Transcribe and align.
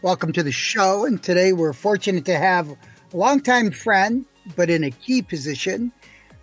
Welcome 0.00 0.32
to 0.34 0.44
the 0.44 0.52
show. 0.52 1.04
And 1.04 1.20
today 1.20 1.52
we're 1.52 1.72
fortunate 1.72 2.24
to 2.26 2.38
have 2.38 2.70
a 2.70 2.76
longtime 3.12 3.72
friend, 3.72 4.24
but 4.54 4.70
in 4.70 4.84
a 4.84 4.92
key 4.92 5.22
position, 5.22 5.90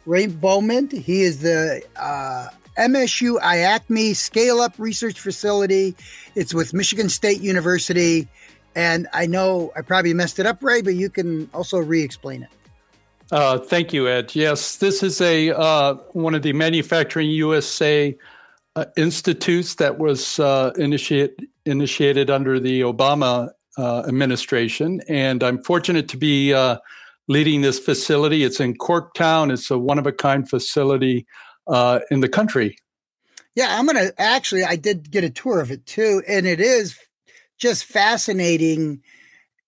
Ray 0.05 0.27
Boeman. 0.27 0.91
He 0.91 1.21
is 1.21 1.39
the 1.39 1.81
uh, 1.95 2.49
MSU 2.77 3.39
IACMI 3.39 4.13
Scale 4.13 4.59
Up 4.59 4.73
Research 4.77 5.21
Facility. 5.21 5.95
It's 6.35 6.53
with 6.53 6.73
Michigan 6.73 7.07
State 7.07 7.39
University. 7.39 8.27
And 8.75 9.07
I 9.13 9.25
know 9.25 9.71
I 9.73 9.83
probably 9.83 10.13
messed 10.13 10.37
it 10.37 10.45
up, 10.45 10.61
Ray, 10.61 10.81
but 10.81 10.95
you 10.95 11.09
can 11.09 11.49
also 11.53 11.77
re 11.77 12.01
explain 12.01 12.43
it. 12.43 12.49
Uh, 13.31 13.57
thank 13.57 13.93
you, 13.93 14.09
Ed. 14.09 14.35
Yes, 14.35 14.75
this 14.75 15.01
is 15.01 15.21
a 15.21 15.51
uh, 15.57 15.93
one 16.11 16.35
of 16.35 16.41
the 16.41 16.51
Manufacturing 16.51 17.29
USA 17.29 18.17
uh, 18.75 18.85
institutes 18.97 19.75
that 19.75 19.97
was 19.97 20.39
uh, 20.39 20.71
initiate, 20.77 21.39
initiated 21.65 22.29
under 22.29 22.59
the 22.59 22.81
Obama 22.81 23.49
uh, 23.77 24.03
administration. 24.07 25.01
And 25.07 25.43
I'm 25.43 25.63
fortunate 25.63 26.07
to 26.09 26.17
be 26.17 26.53
uh, 26.53 26.77
leading 27.27 27.61
this 27.61 27.79
facility. 27.79 28.43
It's 28.43 28.59
in 28.59 28.75
Corktown, 28.75 29.51
it's 29.51 29.71
a 29.71 29.77
one 29.77 29.99
of 29.99 30.07
a 30.07 30.11
kind 30.11 30.49
facility 30.49 31.25
uh, 31.67 31.99
in 32.11 32.19
the 32.19 32.29
country. 32.29 32.77
Yeah, 33.55 33.77
I'm 33.77 33.85
going 33.85 33.97
to 33.97 34.13
actually, 34.21 34.65
I 34.65 34.75
did 34.75 35.09
get 35.09 35.23
a 35.23 35.29
tour 35.29 35.61
of 35.61 35.71
it 35.71 35.85
too. 35.85 36.21
And 36.27 36.45
it 36.45 36.59
is 36.59 36.97
just 37.57 37.85
fascinating 37.85 39.01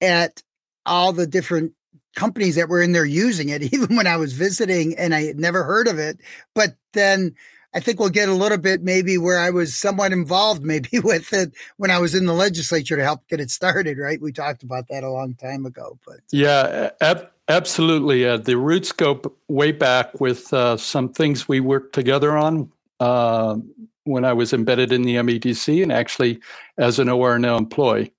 at 0.02 0.44
all 0.86 1.14
the 1.14 1.26
different 1.26 1.72
companies 2.16 2.56
that 2.56 2.68
were 2.68 2.82
in 2.82 2.92
there 2.92 3.06
using 3.06 3.50
it, 3.50 3.62
even 3.74 3.96
when 3.96 4.08
I 4.08 4.18
was 4.18 4.34
visiting 4.34 4.98
and 4.98 5.16
I 5.16 5.24
had 5.24 5.40
never 5.40 5.64
heard 5.64 5.88
of 5.88 5.98
it. 5.98 6.20
But 6.54 6.76
then 6.94 7.36
I 7.74 7.80
think 7.80 8.00
we'll 8.00 8.10
get 8.10 8.30
a 8.30 8.34
little 8.34 8.58
bit 8.58 8.82
maybe 8.82 9.18
where 9.18 9.40
I 9.40 9.50
was 9.50 9.76
somewhat 9.76 10.12
involved 10.12 10.64
maybe 10.64 11.00
with 11.04 11.34
it 11.34 11.52
when 11.78 11.92
I 11.92 12.00
was 12.00 12.16
in 12.16 12.26
the 12.26 12.34
legislature 12.34 12.96
to 12.96 13.04
help 13.04 13.28
get 13.28 13.40
it 13.40 13.52
started, 13.52 13.98
right? 13.98 14.22
We 14.22 14.32
talked 14.32 14.64
about 14.64 14.88
that 14.90 15.04
a 15.04 15.12
long 15.12 15.36
time 15.36 15.66
ago, 15.66 16.00
but 16.06 16.18
yeah, 16.32 16.92
ab- 17.02 17.30
absolutely. 17.48 18.26
Uh, 18.26 18.38
the 18.38 18.58
roots 18.58 18.92
go 18.92 19.22
way 19.48 19.72
back 19.72 20.20
with 20.20 20.52
uh, 20.54 20.78
some 20.78 21.10
things 21.10 21.48
we 21.48 21.60
worked 21.60 21.94
together 21.94 22.38
on 22.38 22.72
uh, 23.00 23.58
when 24.06 24.26
I 24.26 24.34
was 24.34 24.54
embedded 24.54 24.92
in 24.92 25.04
the 25.04 25.16
MEDC 25.16 25.84
and 25.84 25.92
actually 25.92 26.40
as 26.78 27.00
an 27.00 27.08
ORNL 27.08 27.58
employee. 27.58 28.14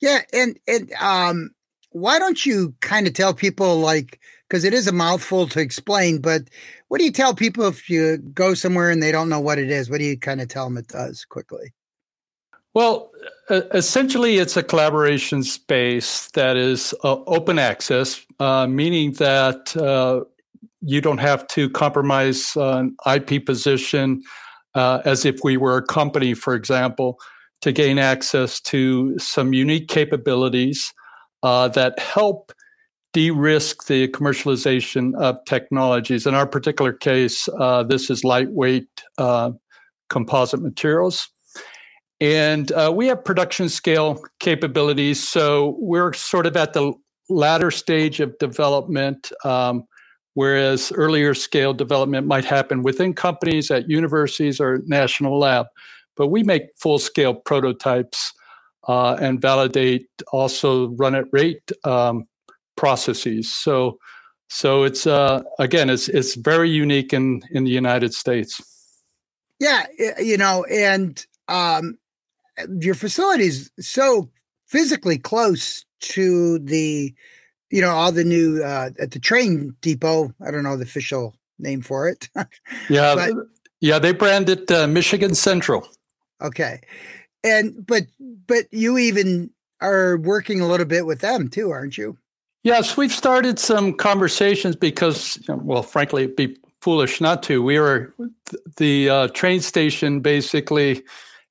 Yeah, 0.00 0.22
and 0.32 0.58
and 0.66 0.92
um, 1.00 1.50
why 1.92 2.18
don't 2.18 2.44
you 2.44 2.74
kind 2.80 3.06
of 3.06 3.14
tell 3.14 3.34
people 3.34 3.78
like 3.78 4.20
because 4.48 4.64
it 4.64 4.74
is 4.74 4.86
a 4.86 4.92
mouthful 4.92 5.46
to 5.48 5.60
explain, 5.60 6.20
but 6.20 6.42
what 6.88 6.98
do 6.98 7.04
you 7.04 7.10
tell 7.10 7.34
people 7.34 7.66
if 7.66 7.88
you 7.88 8.18
go 8.18 8.52
somewhere 8.52 8.90
and 8.90 9.02
they 9.02 9.10
don't 9.10 9.30
know 9.30 9.40
what 9.40 9.58
it 9.58 9.70
is? 9.70 9.88
What 9.88 9.98
do 9.98 10.04
you 10.04 10.18
kind 10.18 10.42
of 10.42 10.48
tell 10.48 10.64
them 10.64 10.76
it 10.76 10.88
does 10.88 11.24
quickly? 11.24 11.72
Well, 12.74 13.10
essentially, 13.50 14.36
it's 14.36 14.58
a 14.58 14.62
collaboration 14.62 15.42
space 15.42 16.30
that 16.32 16.58
is 16.58 16.94
uh, 17.02 17.16
open 17.26 17.58
access, 17.58 18.20
uh, 18.40 18.66
meaning 18.66 19.12
that 19.12 19.74
uh, 19.74 20.24
you 20.82 21.00
don't 21.00 21.18
have 21.18 21.46
to 21.48 21.70
compromise 21.70 22.54
an 22.56 22.94
IP 23.10 23.46
position 23.46 24.22
uh, 24.74 25.00
as 25.06 25.24
if 25.24 25.38
we 25.42 25.56
were 25.56 25.78
a 25.78 25.82
company, 25.82 26.34
for 26.34 26.54
example, 26.54 27.18
to 27.62 27.72
gain 27.72 27.98
access 27.98 28.60
to 28.60 29.18
some 29.18 29.54
unique 29.54 29.88
capabilities 29.88 30.92
uh, 31.42 31.68
that 31.68 31.98
help 31.98 32.52
de-risk 33.12 33.86
the 33.86 34.08
commercialization 34.08 35.14
of 35.16 35.36
technologies. 35.44 36.26
In 36.26 36.34
our 36.34 36.46
particular 36.46 36.92
case, 36.92 37.48
uh, 37.58 37.82
this 37.82 38.08
is 38.08 38.24
lightweight 38.24 38.88
uh, 39.18 39.50
composite 40.08 40.62
materials. 40.62 41.28
And 42.20 42.70
uh, 42.72 42.92
we 42.94 43.08
have 43.08 43.24
production 43.24 43.68
scale 43.68 44.22
capabilities. 44.38 45.26
So 45.26 45.76
we're 45.78 46.12
sort 46.12 46.46
of 46.46 46.56
at 46.56 46.72
the 46.72 46.92
latter 47.28 47.70
stage 47.70 48.20
of 48.20 48.38
development, 48.38 49.32
um, 49.44 49.84
whereas 50.34 50.92
earlier 50.92 51.34
scale 51.34 51.74
development 51.74 52.26
might 52.26 52.44
happen 52.44 52.82
within 52.82 53.12
companies 53.12 53.70
at 53.70 53.90
universities 53.90 54.60
or 54.60 54.82
national 54.86 55.38
lab. 55.38 55.66
But 56.16 56.28
we 56.28 56.42
make 56.42 56.62
full 56.78 56.98
scale 56.98 57.34
prototypes 57.34 58.32
uh, 58.88 59.16
and 59.20 59.40
validate, 59.40 60.08
also 60.32 60.88
run 60.90 61.14
at 61.14 61.26
rate 61.32 61.70
um, 61.84 62.24
processes. 62.76 63.52
So, 63.52 63.98
so 64.48 64.82
it's 64.84 65.06
uh, 65.06 65.42
again, 65.58 65.88
it's 65.90 66.08
it's 66.08 66.34
very 66.34 66.70
unique 66.70 67.12
in 67.12 67.42
in 67.50 67.64
the 67.64 67.70
United 67.70 68.14
States. 68.14 68.60
Yeah, 69.58 69.86
you 70.18 70.36
know, 70.36 70.64
and 70.64 71.24
um, 71.48 71.98
your 72.80 72.94
facility 72.94 73.44
is 73.44 73.70
so 73.78 74.30
physically 74.66 75.18
close 75.18 75.84
to 76.00 76.58
the, 76.58 77.14
you 77.70 77.80
know, 77.80 77.90
all 77.90 78.10
the 78.10 78.24
new 78.24 78.62
uh, 78.62 78.90
at 78.98 79.12
the 79.12 79.18
train 79.18 79.74
depot. 79.80 80.34
I 80.44 80.50
don't 80.50 80.64
know 80.64 80.76
the 80.76 80.84
official 80.84 81.36
name 81.58 81.82
for 81.82 82.08
it. 82.08 82.28
yeah, 82.90 83.14
but, 83.14 83.34
yeah, 83.80 83.98
they 83.98 84.12
brand 84.12 84.48
it 84.48 84.70
uh, 84.70 84.86
Michigan 84.86 85.34
Central. 85.34 85.86
Okay, 86.40 86.80
and 87.44 87.86
but 87.86 88.04
but 88.46 88.64
you 88.70 88.98
even 88.98 89.50
are 89.80 90.16
working 90.18 90.60
a 90.60 90.68
little 90.68 90.86
bit 90.86 91.06
with 91.06 91.20
them 91.20 91.48
too, 91.48 91.70
aren't 91.70 91.98
you? 91.98 92.16
Yes, 92.62 92.96
we've 92.96 93.12
started 93.12 93.58
some 93.58 93.92
conversations 93.92 94.76
because, 94.76 95.36
well, 95.48 95.82
frankly, 95.82 96.24
it'd 96.24 96.36
be 96.36 96.56
foolish 96.80 97.20
not 97.20 97.42
to. 97.44 97.60
We 97.62 97.78
were 97.80 98.14
the 98.76 99.10
uh, 99.10 99.28
train 99.28 99.60
station 99.60 100.20
basically, 100.20 101.02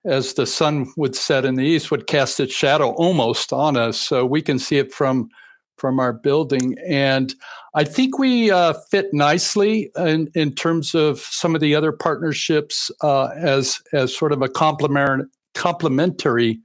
as 0.05 0.33
the 0.33 0.45
sun 0.45 0.91
would 0.95 1.15
set 1.15 1.43
in 1.43 1.55
the 1.55 1.65
east, 1.65 1.91
would 1.91 2.07
cast 2.07 2.39
its 2.39 2.53
shadow 2.53 2.91
almost 2.91 3.51
on 3.51 3.75
us, 3.75 3.99
so 3.99 4.25
we 4.25 4.41
can 4.41 4.57
see 4.57 4.77
it 4.77 4.93
from 4.93 5.29
from 5.77 5.99
our 5.99 6.13
building. 6.13 6.75
And 6.87 7.33
I 7.73 7.83
think 7.83 8.19
we 8.19 8.51
uh, 8.51 8.73
fit 8.91 9.07
nicely 9.13 9.89
in, 9.97 10.29
in 10.35 10.53
terms 10.53 10.93
of 10.93 11.19
some 11.19 11.55
of 11.55 11.61
the 11.61 11.73
other 11.73 11.91
partnerships 11.91 12.91
uh, 13.01 13.29
as 13.35 13.81
as 13.91 14.15
sort 14.15 14.31
of 14.31 14.41
a 14.41 14.49
complement 14.49 15.29
complementary 15.53 16.59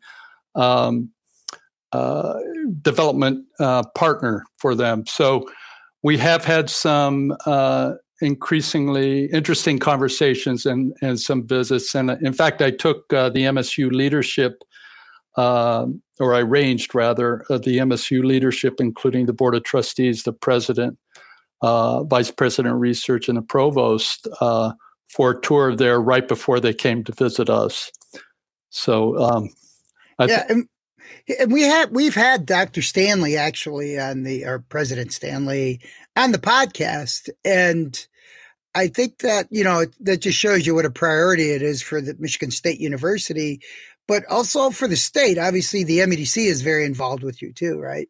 um, 0.54 1.10
uh, 1.92 2.34
development 2.82 3.46
uh, 3.60 3.82
partner 3.94 4.44
for 4.58 4.74
them. 4.74 5.06
So 5.06 5.48
we 6.02 6.18
have 6.18 6.44
had 6.44 6.68
some 6.68 7.36
uh, 7.46 7.92
increasingly 8.20 9.26
interesting 9.26 9.78
conversations 9.78 10.66
and, 10.66 10.92
and 11.00 11.18
some 11.20 11.46
visits. 11.46 11.94
And 11.94 12.10
in 12.10 12.32
fact, 12.32 12.60
I 12.60 12.70
took 12.70 13.12
uh, 13.12 13.28
the 13.30 13.44
MSU 13.44 13.92
leadership, 13.92 14.62
um, 15.36 16.02
or 16.18 16.34
I 16.34 16.40
arranged 16.40 16.94
rather, 16.94 17.44
the 17.48 17.78
MSU 17.78 18.24
leadership, 18.24 18.74
including 18.80 19.26
the 19.26 19.32
board 19.32 19.54
of 19.54 19.62
trustees, 19.62 20.24
the 20.24 20.32
president, 20.32 20.98
uh, 21.62 22.04
vice 22.04 22.30
president 22.30 22.74
of 22.74 22.80
research, 22.80 23.28
and 23.28 23.38
the 23.38 23.42
provost 23.42 24.26
for 25.08 25.30
a 25.30 25.40
tour 25.40 25.74
there 25.74 26.00
right 26.00 26.26
before 26.26 26.60
they 26.60 26.74
came 26.74 27.04
to 27.04 27.12
visit 27.12 27.48
us. 27.48 27.90
So, 28.86 29.18
um, 29.18 29.48
yeah, 30.20 30.44
and 30.48 30.68
we 31.50 31.62
have 31.62 31.90
we've 31.90 32.14
had 32.14 32.46
Dr. 32.46 32.82
Stanley 32.82 33.36
actually 33.36 33.98
on 33.98 34.22
the 34.22 34.44
or 34.44 34.60
President 34.60 35.12
Stanley 35.12 35.80
on 36.14 36.30
the 36.30 36.38
podcast, 36.38 37.28
and 37.44 38.06
I 38.76 38.86
think 38.86 39.18
that 39.18 39.48
you 39.50 39.64
know 39.64 39.86
that 40.02 40.18
just 40.18 40.38
shows 40.38 40.68
you 40.68 40.76
what 40.76 40.84
a 40.84 40.90
priority 40.90 41.50
it 41.50 41.62
is 41.62 41.82
for 41.82 42.00
the 42.00 42.14
Michigan 42.20 42.52
State 42.52 42.78
University, 42.78 43.60
but 44.06 44.24
also 44.30 44.70
for 44.70 44.86
the 44.86 44.94
state. 44.94 45.36
Obviously, 45.36 45.82
the 45.82 45.98
MEDC 45.98 46.46
is 46.46 46.62
very 46.62 46.84
involved 46.84 47.24
with 47.24 47.42
you 47.42 47.52
too, 47.52 47.80
right? 47.80 48.08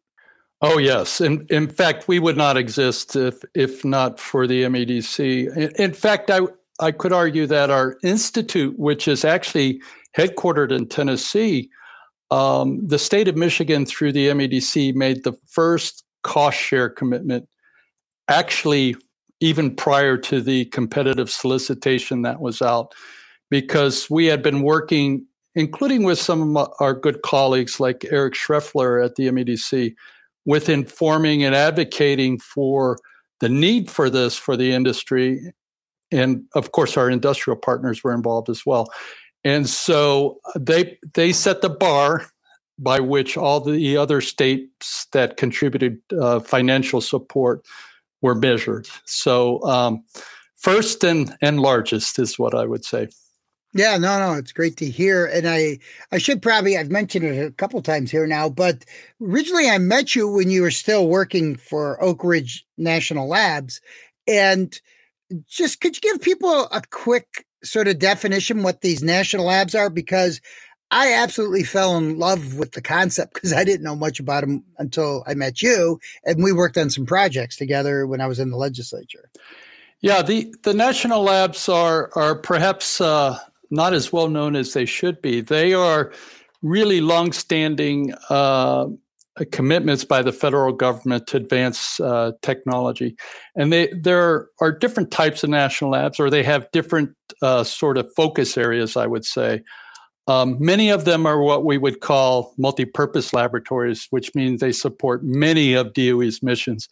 Oh 0.61 0.77
yes, 0.77 1.21
in 1.21 1.47
in 1.49 1.69
fact, 1.69 2.07
we 2.07 2.19
would 2.19 2.37
not 2.37 2.55
exist 2.55 3.15
if 3.15 3.41
if 3.55 3.83
not 3.83 4.19
for 4.19 4.45
the 4.45 4.61
MEDC. 4.65 5.57
In, 5.57 5.71
in 5.83 5.93
fact, 5.93 6.29
I 6.29 6.41
I 6.79 6.91
could 6.91 7.13
argue 7.13 7.47
that 7.47 7.71
our 7.71 7.97
institute, 8.03 8.77
which 8.77 9.07
is 9.07 9.25
actually 9.25 9.81
headquartered 10.17 10.71
in 10.71 10.87
Tennessee, 10.87 11.69
um, 12.31 12.85
the 12.85 12.99
state 12.99 13.27
of 13.27 13.37
Michigan, 13.37 13.85
through 13.85 14.11
the 14.11 14.27
MEDC, 14.27 14.93
made 14.95 15.23
the 15.23 15.37
first 15.45 16.03
cost 16.23 16.57
share 16.57 16.89
commitment, 16.89 17.47
actually, 18.27 18.95
even 19.39 19.75
prior 19.75 20.17
to 20.17 20.41
the 20.41 20.65
competitive 20.65 21.29
solicitation 21.29 22.23
that 22.23 22.41
was 22.41 22.61
out, 22.61 22.93
because 23.49 24.09
we 24.09 24.25
had 24.25 24.41
been 24.41 24.61
working 24.61 25.25
including 25.57 26.03
with 26.03 26.19
some 26.19 26.55
of 26.55 26.71
our 26.79 26.93
good 26.93 27.23
colleagues 27.23 27.79
like 27.79 28.05
Eric 28.11 28.35
Schreffler 28.35 29.03
at 29.03 29.15
the 29.15 29.27
MEDC, 29.27 29.95
with 30.45 30.69
informing 30.69 31.43
and 31.43 31.55
advocating 31.55 32.37
for 32.37 32.99
the 33.39 33.49
need 33.49 33.89
for 33.89 34.07
this 34.07 34.37
for 34.37 34.55
the 34.55 34.71
industry. 34.71 35.51
And 36.11 36.43
of 36.53 36.71
course, 36.73 36.95
our 36.95 37.09
industrial 37.09 37.57
partners 37.57 38.03
were 38.03 38.13
involved 38.13 38.49
as 38.49 38.67
well. 38.67 38.87
And 39.43 39.69
so 39.69 40.39
they 40.55 40.97
they 41.13 41.31
set 41.31 41.61
the 41.61 41.69
bar 41.69 42.27
by 42.79 42.99
which 42.99 43.37
all 43.37 43.59
the 43.59 43.97
other 43.97 44.21
states 44.21 45.07
that 45.11 45.37
contributed 45.37 45.99
uh, 46.19 46.39
financial 46.39 47.01
support 47.01 47.65
were 48.21 48.35
measured. 48.35 48.87
So 49.05 49.63
um, 49.63 50.03
first 50.55 51.03
and 51.03 51.35
and 51.41 51.59
largest 51.59 52.19
is 52.19 52.37
what 52.37 52.53
I 52.53 52.65
would 52.65 52.85
say. 52.85 53.07
Yeah, 53.73 53.97
no, 53.97 54.17
no, 54.19 54.33
it's 54.33 54.53
great 54.53 54.77
to 54.77 54.89
hear. 54.89 55.25
And 55.25 55.47
I 55.47 55.79
I 56.11 56.17
should 56.17 56.41
probably 56.41 56.77
I've 56.77 56.91
mentioned 56.91 57.25
it 57.25 57.45
a 57.45 57.51
couple 57.51 57.81
times 57.81 58.11
here 58.11 58.27
now, 58.27 58.49
but 58.49 58.85
originally 59.21 59.69
I 59.69 59.77
met 59.77 60.15
you 60.15 60.27
when 60.27 60.49
you 60.49 60.61
were 60.61 60.71
still 60.71 61.07
working 61.07 61.55
for 61.55 62.01
Oak 62.03 62.23
Ridge 62.23 62.65
National 62.77 63.27
Labs. 63.27 63.81
And 64.27 64.79
just 65.47 65.81
could 65.81 65.95
you 65.95 66.01
give 66.01 66.21
people 66.21 66.67
a 66.71 66.81
quick 66.89 67.45
sort 67.63 67.87
of 67.87 67.99
definition 67.99 68.63
what 68.63 68.81
these 68.81 69.03
national 69.03 69.45
labs 69.45 69.75
are? 69.75 69.89
Because 69.89 70.41
I 70.91 71.13
absolutely 71.13 71.63
fell 71.63 71.97
in 71.97 72.17
love 72.17 72.55
with 72.55 72.71
the 72.71 72.81
concept 72.81 73.33
because 73.33 73.51
I 73.51 73.63
didn't 73.63 73.83
know 73.83 73.95
much 73.95 74.19
about 74.19 74.41
them 74.41 74.63
until 74.77 75.23
I 75.27 75.33
met 75.33 75.61
you, 75.61 75.99
and 76.23 76.41
we 76.41 76.53
worked 76.53 76.77
on 76.77 76.89
some 76.89 77.05
projects 77.05 77.57
together 77.57 78.07
when 78.07 78.21
I 78.21 78.27
was 78.27 78.39
in 78.39 78.51
the 78.51 78.57
legislature. 78.57 79.29
Yeah, 79.99 80.21
the 80.21 80.53
the 80.63 80.73
national 80.73 81.23
labs 81.23 81.67
are 81.67 82.11
are 82.15 82.35
perhaps 82.35 83.01
uh, 83.01 83.37
not 83.69 83.93
as 83.93 84.13
well 84.13 84.29
known 84.29 84.55
as 84.55 84.73
they 84.73 84.85
should 84.85 85.21
be. 85.21 85.41
They 85.41 85.73
are 85.73 86.13
really 86.61 87.01
longstanding 87.01 88.13
uh, 88.29 88.87
commitments 89.45 90.03
by 90.03 90.21
the 90.21 90.31
federal 90.31 90.73
government 90.73 91.27
to 91.27 91.37
advance 91.37 91.99
uh, 91.99 92.31
technology, 92.41 93.15
and 93.55 93.71
they 93.71 93.89
there 94.01 94.49
are 94.59 94.71
different 94.71 95.11
types 95.11 95.43
of 95.43 95.49
national 95.49 95.91
labs, 95.91 96.19
or 96.19 96.29
they 96.29 96.43
have 96.43 96.71
different 96.71 97.11
uh, 97.41 97.63
sort 97.63 97.97
of 97.97 98.07
focus 98.15 98.57
areas. 98.57 98.97
I 98.97 99.07
would 99.07 99.25
say. 99.25 99.63
Um, 100.29 100.57
many 100.59 100.89
of 100.89 101.05
them 101.05 101.25
are 101.25 101.41
what 101.41 101.63
we 101.63 101.77
would 101.77 102.01
call 102.01 102.53
multi-purpose 102.57 103.31
laboratories, 103.31 104.07
which 104.09 104.35
means 104.35 104.59
they 104.59 104.73
support 104.73 105.23
many 105.23 105.73
of 105.73 105.93
DOE's 105.93 106.43
missions, 106.43 106.89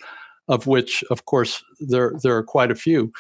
of 0.48 0.68
which, 0.68 1.04
of 1.10 1.26
course, 1.26 1.62
there 1.82 2.14
there 2.24 2.38
are 2.38 2.44
quite 2.44 2.72
a 2.72 2.76
few. 2.76 3.12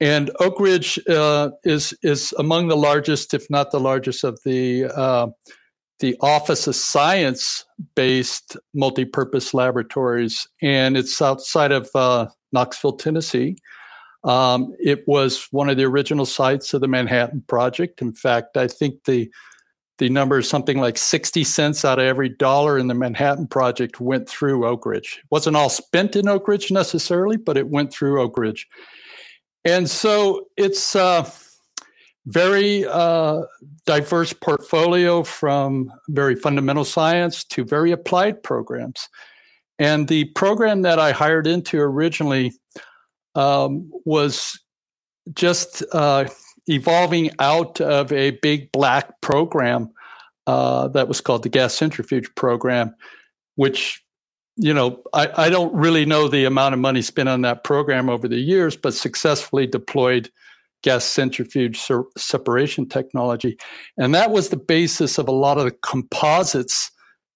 And 0.00 0.30
Oak 0.38 0.60
Ridge 0.60 0.98
uh, 1.08 1.50
is 1.64 1.92
is 2.02 2.32
among 2.38 2.68
the 2.68 2.76
largest, 2.76 3.34
if 3.34 3.50
not 3.50 3.72
the 3.72 3.80
largest, 3.80 4.22
of 4.22 4.38
the 4.44 4.84
uh, 4.84 5.28
the 6.00 6.16
Office 6.20 6.66
of 6.66 6.76
Science 6.76 7.64
based 7.94 8.56
multi-purpose 8.74 9.54
laboratories, 9.54 10.46
and 10.62 10.96
it's 10.96 11.20
outside 11.20 11.72
of 11.72 11.88
uh, 11.94 12.26
Knoxville, 12.52 12.96
Tennessee. 12.96 13.56
Um, 14.24 14.74
it 14.78 15.06
was 15.06 15.48
one 15.50 15.68
of 15.68 15.76
the 15.76 15.84
original 15.84 16.26
sites 16.26 16.74
of 16.74 16.80
the 16.80 16.88
Manhattan 16.88 17.42
Project. 17.46 18.02
In 18.02 18.12
fact, 18.12 18.56
I 18.56 18.68
think 18.68 19.04
the 19.04 19.30
the 19.98 20.08
number 20.08 20.38
is 20.38 20.48
something 20.48 20.78
like 20.78 20.96
60 20.96 21.42
cents 21.42 21.84
out 21.84 21.98
of 21.98 22.04
every 22.04 22.28
dollar 22.28 22.78
in 22.78 22.86
the 22.86 22.94
Manhattan 22.94 23.48
Project 23.48 24.00
went 24.00 24.28
through 24.28 24.64
Oak 24.64 24.86
Ridge. 24.86 25.18
It 25.18 25.26
wasn't 25.30 25.56
all 25.56 25.68
spent 25.68 26.14
in 26.14 26.28
Oak 26.28 26.46
Ridge 26.46 26.70
necessarily, 26.70 27.36
but 27.36 27.56
it 27.56 27.68
went 27.68 27.92
through 27.92 28.22
Oak 28.22 28.38
Ridge. 28.38 28.68
And 29.64 29.90
so 29.90 30.46
it's 30.56 30.94
a 30.94 31.26
very 32.28 32.84
uh, 32.86 33.40
diverse 33.86 34.34
portfolio 34.34 35.22
from 35.22 35.90
very 36.08 36.34
fundamental 36.34 36.84
science 36.84 37.42
to 37.42 37.64
very 37.64 37.90
applied 37.90 38.42
programs. 38.42 39.08
And 39.78 40.08
the 40.08 40.24
program 40.26 40.82
that 40.82 40.98
I 40.98 41.12
hired 41.12 41.46
into 41.46 41.78
originally 41.80 42.52
um, 43.34 43.90
was 44.04 44.60
just 45.32 45.82
uh, 45.92 46.26
evolving 46.66 47.30
out 47.38 47.80
of 47.80 48.12
a 48.12 48.32
big 48.42 48.72
black 48.72 49.20
program 49.22 49.90
uh, 50.46 50.88
that 50.88 51.08
was 51.08 51.22
called 51.22 51.44
the 51.44 51.48
gas 51.48 51.74
centrifuge 51.74 52.34
program, 52.34 52.94
which 53.56 54.02
you 54.56 54.74
know 54.74 55.02
I, 55.14 55.46
I 55.46 55.50
don't 55.50 55.74
really 55.74 56.04
know 56.04 56.28
the 56.28 56.44
amount 56.44 56.74
of 56.74 56.80
money 56.80 57.00
spent 57.00 57.28
on 57.28 57.42
that 57.42 57.64
program 57.64 58.10
over 58.10 58.28
the 58.28 58.38
years, 58.38 58.76
but 58.76 58.92
successfully 58.92 59.66
deployed 59.66 60.30
gas 60.82 61.04
centrifuge 61.04 61.78
ser- 61.78 62.04
separation 62.16 62.88
technology, 62.88 63.58
and 63.96 64.14
that 64.14 64.30
was 64.30 64.48
the 64.48 64.56
basis 64.56 65.18
of 65.18 65.28
a 65.28 65.32
lot 65.32 65.58
of 65.58 65.64
the 65.64 65.76
composites 65.82 66.90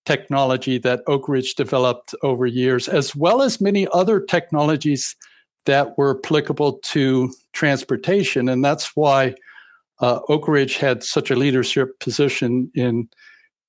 technology 0.04 0.78
that 0.78 1.02
Oak 1.06 1.28
Ridge 1.28 1.54
developed 1.54 2.14
over 2.22 2.46
years, 2.46 2.88
as 2.88 3.14
well 3.14 3.42
as 3.42 3.60
many 3.60 3.86
other 3.92 4.20
technologies 4.20 5.14
that 5.66 5.96
were 5.96 6.18
applicable 6.18 6.78
to 6.78 7.32
transportation. 7.52 8.48
And 8.48 8.64
that's 8.64 8.96
why 8.96 9.34
uh, 10.00 10.20
Oak 10.28 10.48
Ridge 10.48 10.76
had 10.76 11.04
such 11.04 11.30
a 11.30 11.36
leadership 11.36 12.00
position 12.00 12.70
in, 12.74 13.08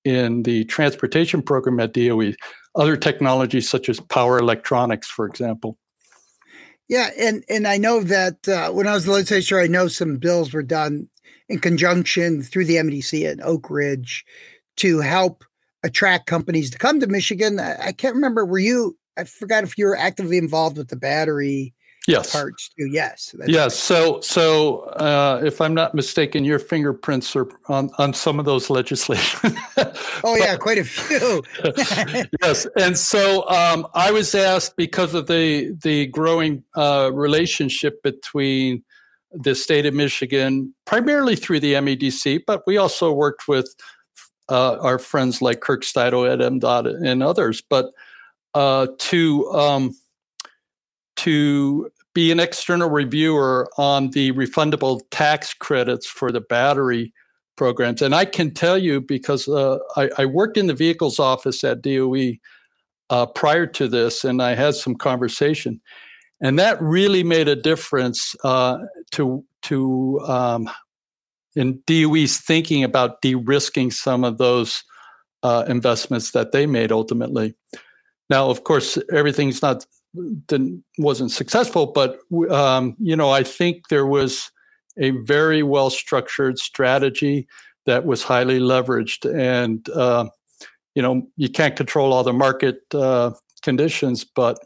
in 0.03 0.43
the 0.43 0.65
transportation 0.65 1.41
program 1.41 1.79
at 1.79 1.93
DOE. 1.93 2.33
Other 2.75 2.97
technologies 2.97 3.69
such 3.69 3.87
as 3.87 3.99
power 3.99 4.39
electronics, 4.39 5.07
for 5.07 5.27
example. 5.27 5.77
Yeah, 6.89 7.09
and 7.17 7.43
and 7.49 7.67
I 7.67 7.77
know 7.77 8.01
that 8.01 8.47
uh, 8.47 8.71
when 8.71 8.87
I 8.87 8.93
was 8.93 9.05
the 9.05 9.11
legislature, 9.11 9.59
I 9.59 9.67
know 9.67 9.87
some 9.87 10.17
bills 10.17 10.53
were 10.53 10.63
done 10.63 11.07
in 11.49 11.59
conjunction 11.59 12.41
through 12.41 12.65
the 12.65 12.75
MDC 12.75 13.29
at 13.29 13.43
Oak 13.43 13.69
Ridge 13.69 14.25
to 14.77 14.99
help 14.99 15.43
attract 15.83 16.27
companies 16.27 16.69
to 16.71 16.77
come 16.77 16.99
to 16.99 17.07
Michigan. 17.07 17.59
I, 17.59 17.87
I 17.87 17.91
can't 17.93 18.15
remember. 18.15 18.45
Were 18.45 18.59
you? 18.59 18.97
I 19.17 19.23
forgot 19.25 19.63
if 19.63 19.77
you 19.77 19.85
were 19.85 19.97
actively 19.97 20.37
involved 20.37 20.77
with 20.77 20.89
the 20.89 20.95
battery 20.95 21.73
yes. 22.07 22.31
parts 22.31 22.69
too. 22.77 22.87
Yes. 22.87 23.35
Yes. 23.45 23.57
Right. 23.57 23.71
So, 23.71 24.21
so 24.21 24.79
uh, 24.81 25.41
if 25.43 25.61
I'm 25.61 25.73
not 25.73 25.93
mistaken, 25.93 26.43
your 26.43 26.59
fingerprints 26.59 27.35
are 27.35 27.47
on, 27.67 27.89
on 27.97 28.13
some 28.13 28.39
of 28.39 28.45
those 28.45 28.69
legislation. 28.69 29.55
oh 30.23 30.35
yeah, 30.35 30.55
quite 30.57 30.77
a 30.77 30.83
few. 30.83 31.43
yes, 32.41 32.67
and 32.77 32.97
so 32.97 33.47
um, 33.49 33.87
I 33.93 34.11
was 34.11 34.33
asked 34.35 34.75
because 34.75 35.13
of 35.13 35.27
the 35.27 35.75
the 35.81 36.07
growing 36.07 36.63
uh, 36.75 37.11
relationship 37.13 38.01
between 38.03 38.83
the 39.31 39.55
state 39.55 39.85
of 39.85 39.93
Michigan, 39.93 40.73
primarily 40.85 41.35
through 41.35 41.59
the 41.59 41.73
MEDC, 41.73 42.41
but 42.45 42.61
we 42.67 42.77
also 42.77 43.11
worked 43.11 43.47
with 43.47 43.73
uh, 44.49 44.77
our 44.79 44.99
friends 44.99 45.41
like 45.41 45.61
Kirk 45.61 45.83
Steudle 45.83 46.31
at 46.31 46.39
MDOT 46.39 47.05
and 47.05 47.23
others, 47.23 47.61
but 47.67 47.91
uh, 48.53 48.87
to 48.99 49.51
um, 49.51 49.95
to 51.23 51.89
be 52.13 52.31
an 52.31 52.39
external 52.39 52.89
reviewer 52.89 53.69
on 53.77 54.11
the 54.11 54.31
refundable 54.33 55.01
tax 55.09 55.53
credits 55.53 56.05
for 56.05 56.31
the 56.31 56.41
battery 56.41 57.13
programs. 57.55 58.01
And 58.01 58.13
I 58.13 58.25
can 58.25 58.53
tell 58.53 58.77
you 58.77 59.01
because 59.01 59.47
uh, 59.47 59.79
I, 59.95 60.09
I, 60.17 60.25
worked 60.25 60.57
in 60.57 60.67
the 60.67 60.73
vehicles 60.73 61.19
office 61.19 61.63
at 61.63 61.81
DOE 61.81 62.33
uh, 63.09 63.25
prior 63.27 63.65
to 63.67 63.87
this, 63.87 64.23
and 64.23 64.41
I 64.41 64.55
had 64.55 64.75
some 64.75 64.95
conversation, 64.95 65.81
and 66.41 66.57
that 66.59 66.81
really 66.81 67.23
made 67.23 67.47
a 67.47 67.55
difference 67.55 68.35
uh, 68.43 68.79
to 69.11 69.43
to 69.63 70.19
um, 70.21 70.69
in 71.55 71.81
DOE's 71.85 72.39
thinking 72.39 72.83
about 72.83 73.21
de-risking 73.21 73.91
some 73.91 74.23
of 74.23 74.37
those 74.39 74.83
uh, 75.43 75.63
investments 75.67 76.31
that 76.31 76.51
they 76.51 76.65
made 76.65 76.91
ultimately. 76.91 77.53
Now, 78.29 78.49
of 78.49 78.63
course, 78.63 78.97
everything's 79.11 79.61
not 79.61 79.85
didn't 80.47 80.83
wasn't 80.97 81.31
successful, 81.31 81.87
but 81.87 82.19
um, 82.49 82.95
you 82.99 83.15
know 83.15 83.31
I 83.31 83.43
think 83.43 83.87
there 83.87 84.05
was 84.05 84.51
a 84.97 85.11
very 85.11 85.63
well 85.63 85.89
structured 85.89 86.59
strategy 86.59 87.47
that 87.85 88.05
was 88.05 88.23
highly 88.23 88.59
leveraged, 88.59 89.25
and 89.33 89.87
uh, 89.89 90.29
you 90.95 91.01
know 91.01 91.27
you 91.37 91.49
can't 91.49 91.75
control 91.75 92.13
all 92.13 92.23
the 92.23 92.33
market 92.33 92.81
uh, 92.93 93.31
conditions, 93.61 94.23
but 94.23 94.59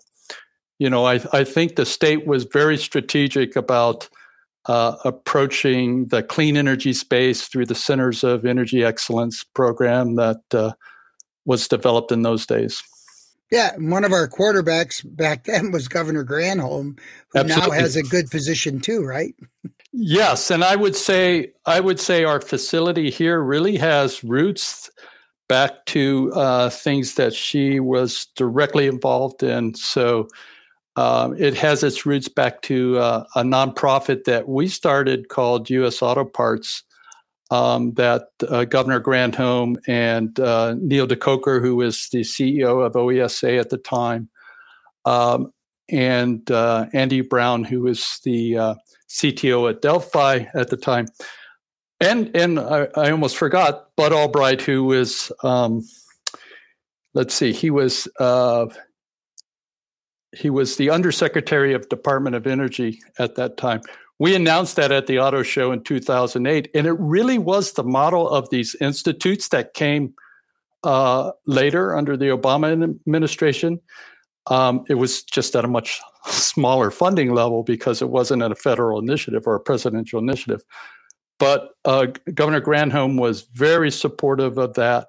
you 0.79 0.89
know 0.89 1.05
I 1.05 1.21
I 1.31 1.43
think 1.43 1.75
the 1.75 1.85
state 1.85 2.27
was 2.27 2.43
very 2.45 2.77
strategic 2.77 3.55
about. 3.55 4.09
Uh, 4.69 4.97
approaching 5.05 6.07
the 6.07 6.21
clean 6.21 6.57
energy 6.57 6.91
space 6.91 7.47
through 7.47 7.65
the 7.65 7.73
Centers 7.73 8.21
of 8.21 8.45
Energy 8.45 8.83
Excellence 8.83 9.45
program 9.55 10.15
that 10.15 10.41
uh, 10.53 10.73
was 11.45 11.69
developed 11.69 12.11
in 12.11 12.23
those 12.23 12.45
days. 12.45 12.83
Yeah, 13.51 13.75
one 13.77 14.03
of 14.03 14.11
our 14.11 14.27
quarterbacks 14.27 15.03
back 15.15 15.43
then 15.45 15.71
was 15.71 15.87
Governor 15.87 16.25
Granholm, 16.25 16.99
who 17.29 17.39
Absolutely. 17.39 17.69
now 17.69 17.81
has 17.81 17.95
a 17.95 18.03
good 18.03 18.29
position 18.29 18.79
too, 18.79 19.03
right? 19.03 19.33
Yes, 19.93 20.51
and 20.51 20.63
I 20.63 20.75
would 20.75 20.95
say 20.95 21.53
I 21.65 21.79
would 21.79 21.99
say 21.99 22.23
our 22.23 22.41
facility 22.41 23.09
here 23.09 23.41
really 23.41 23.77
has 23.77 24.23
roots 24.23 24.89
back 25.47 25.85
to 25.85 26.31
uh, 26.33 26.69
things 26.69 27.15
that 27.15 27.33
she 27.33 27.79
was 27.79 28.27
directly 28.35 28.87
involved 28.87 29.43
in. 29.43 29.73
So 29.75 30.27
um, 30.97 31.35
it 31.37 31.53
has 31.55 31.83
its 31.83 32.05
roots 32.05 32.27
back 32.27 32.61
to 32.63 32.97
uh, 32.97 33.23
a 33.35 33.43
nonprofit 33.43 34.25
that 34.25 34.49
we 34.49 34.67
started 34.67 35.29
called 35.29 35.69
U.S. 35.69 36.01
Auto 36.01 36.25
Parts 36.25 36.83
um, 37.49 37.93
that 37.93 38.27
uh, 38.47 38.65
Governor 38.65 38.99
Granholm 38.99 39.77
and 39.87 40.39
uh, 40.39 40.75
Neil 40.77 41.07
De 41.07 41.15
Koker, 41.15 41.61
who 41.61 41.75
was 41.75 42.09
the 42.11 42.21
CEO 42.21 42.85
of 42.85 42.93
OESA 42.93 43.59
at 43.59 43.69
the 43.69 43.77
time, 43.77 44.29
um, 45.05 45.53
and 45.89 46.49
uh, 46.51 46.87
Andy 46.93 47.21
Brown, 47.21 47.63
who 47.63 47.81
was 47.81 48.19
the 48.23 48.57
uh, 48.57 48.75
CTO 49.09 49.69
at 49.69 49.81
Delphi 49.81 50.45
at 50.53 50.69
the 50.69 50.77
time, 50.77 51.07
and 52.01 52.35
and 52.35 52.59
I, 52.59 52.87
I 52.95 53.11
almost 53.11 53.37
forgot 53.37 53.95
Bud 53.95 54.11
Albright, 54.11 54.61
who 54.61 54.83
was 54.83 55.31
um, 55.43 55.87
let's 57.13 57.33
see, 57.33 57.53
he 57.53 57.69
was 57.69 58.07
uh, 58.19 58.67
he 60.35 60.49
was 60.49 60.75
the 60.75 60.89
undersecretary 60.89 61.73
of 61.73 61.87
Department 61.87 62.35
of 62.35 62.45
Energy 62.45 62.99
at 63.17 63.35
that 63.35 63.55
time 63.55 63.81
we 64.19 64.35
announced 64.35 64.75
that 64.77 64.91
at 64.91 65.07
the 65.07 65.19
auto 65.19 65.43
show 65.43 65.71
in 65.71 65.83
2008, 65.83 66.69
and 66.73 66.87
it 66.87 66.93
really 66.93 67.37
was 67.37 67.73
the 67.73 67.83
model 67.83 68.27
of 68.29 68.49
these 68.49 68.75
institutes 68.81 69.49
that 69.49 69.73
came 69.73 70.13
uh, 70.83 71.31
later 71.45 71.95
under 71.95 72.17
the 72.17 72.25
Obama 72.25 72.71
administration. 72.73 73.79
Um, 74.47 74.85
it 74.89 74.95
was 74.95 75.23
just 75.23 75.55
at 75.55 75.65
a 75.65 75.67
much 75.67 76.01
smaller 76.25 76.89
funding 76.89 77.33
level 77.33 77.63
because 77.63 78.01
it 78.01 78.09
wasn't 78.09 78.43
a 78.43 78.55
federal 78.55 78.99
initiative 78.99 79.43
or 79.45 79.55
a 79.55 79.59
presidential 79.59 80.19
initiative. 80.19 80.61
But 81.39 81.69
uh, 81.85 82.07
Governor 82.33 82.61
Granholm 82.61 83.19
was 83.19 83.43
very 83.53 83.91
supportive 83.91 84.57
of 84.57 84.73
that. 84.73 85.07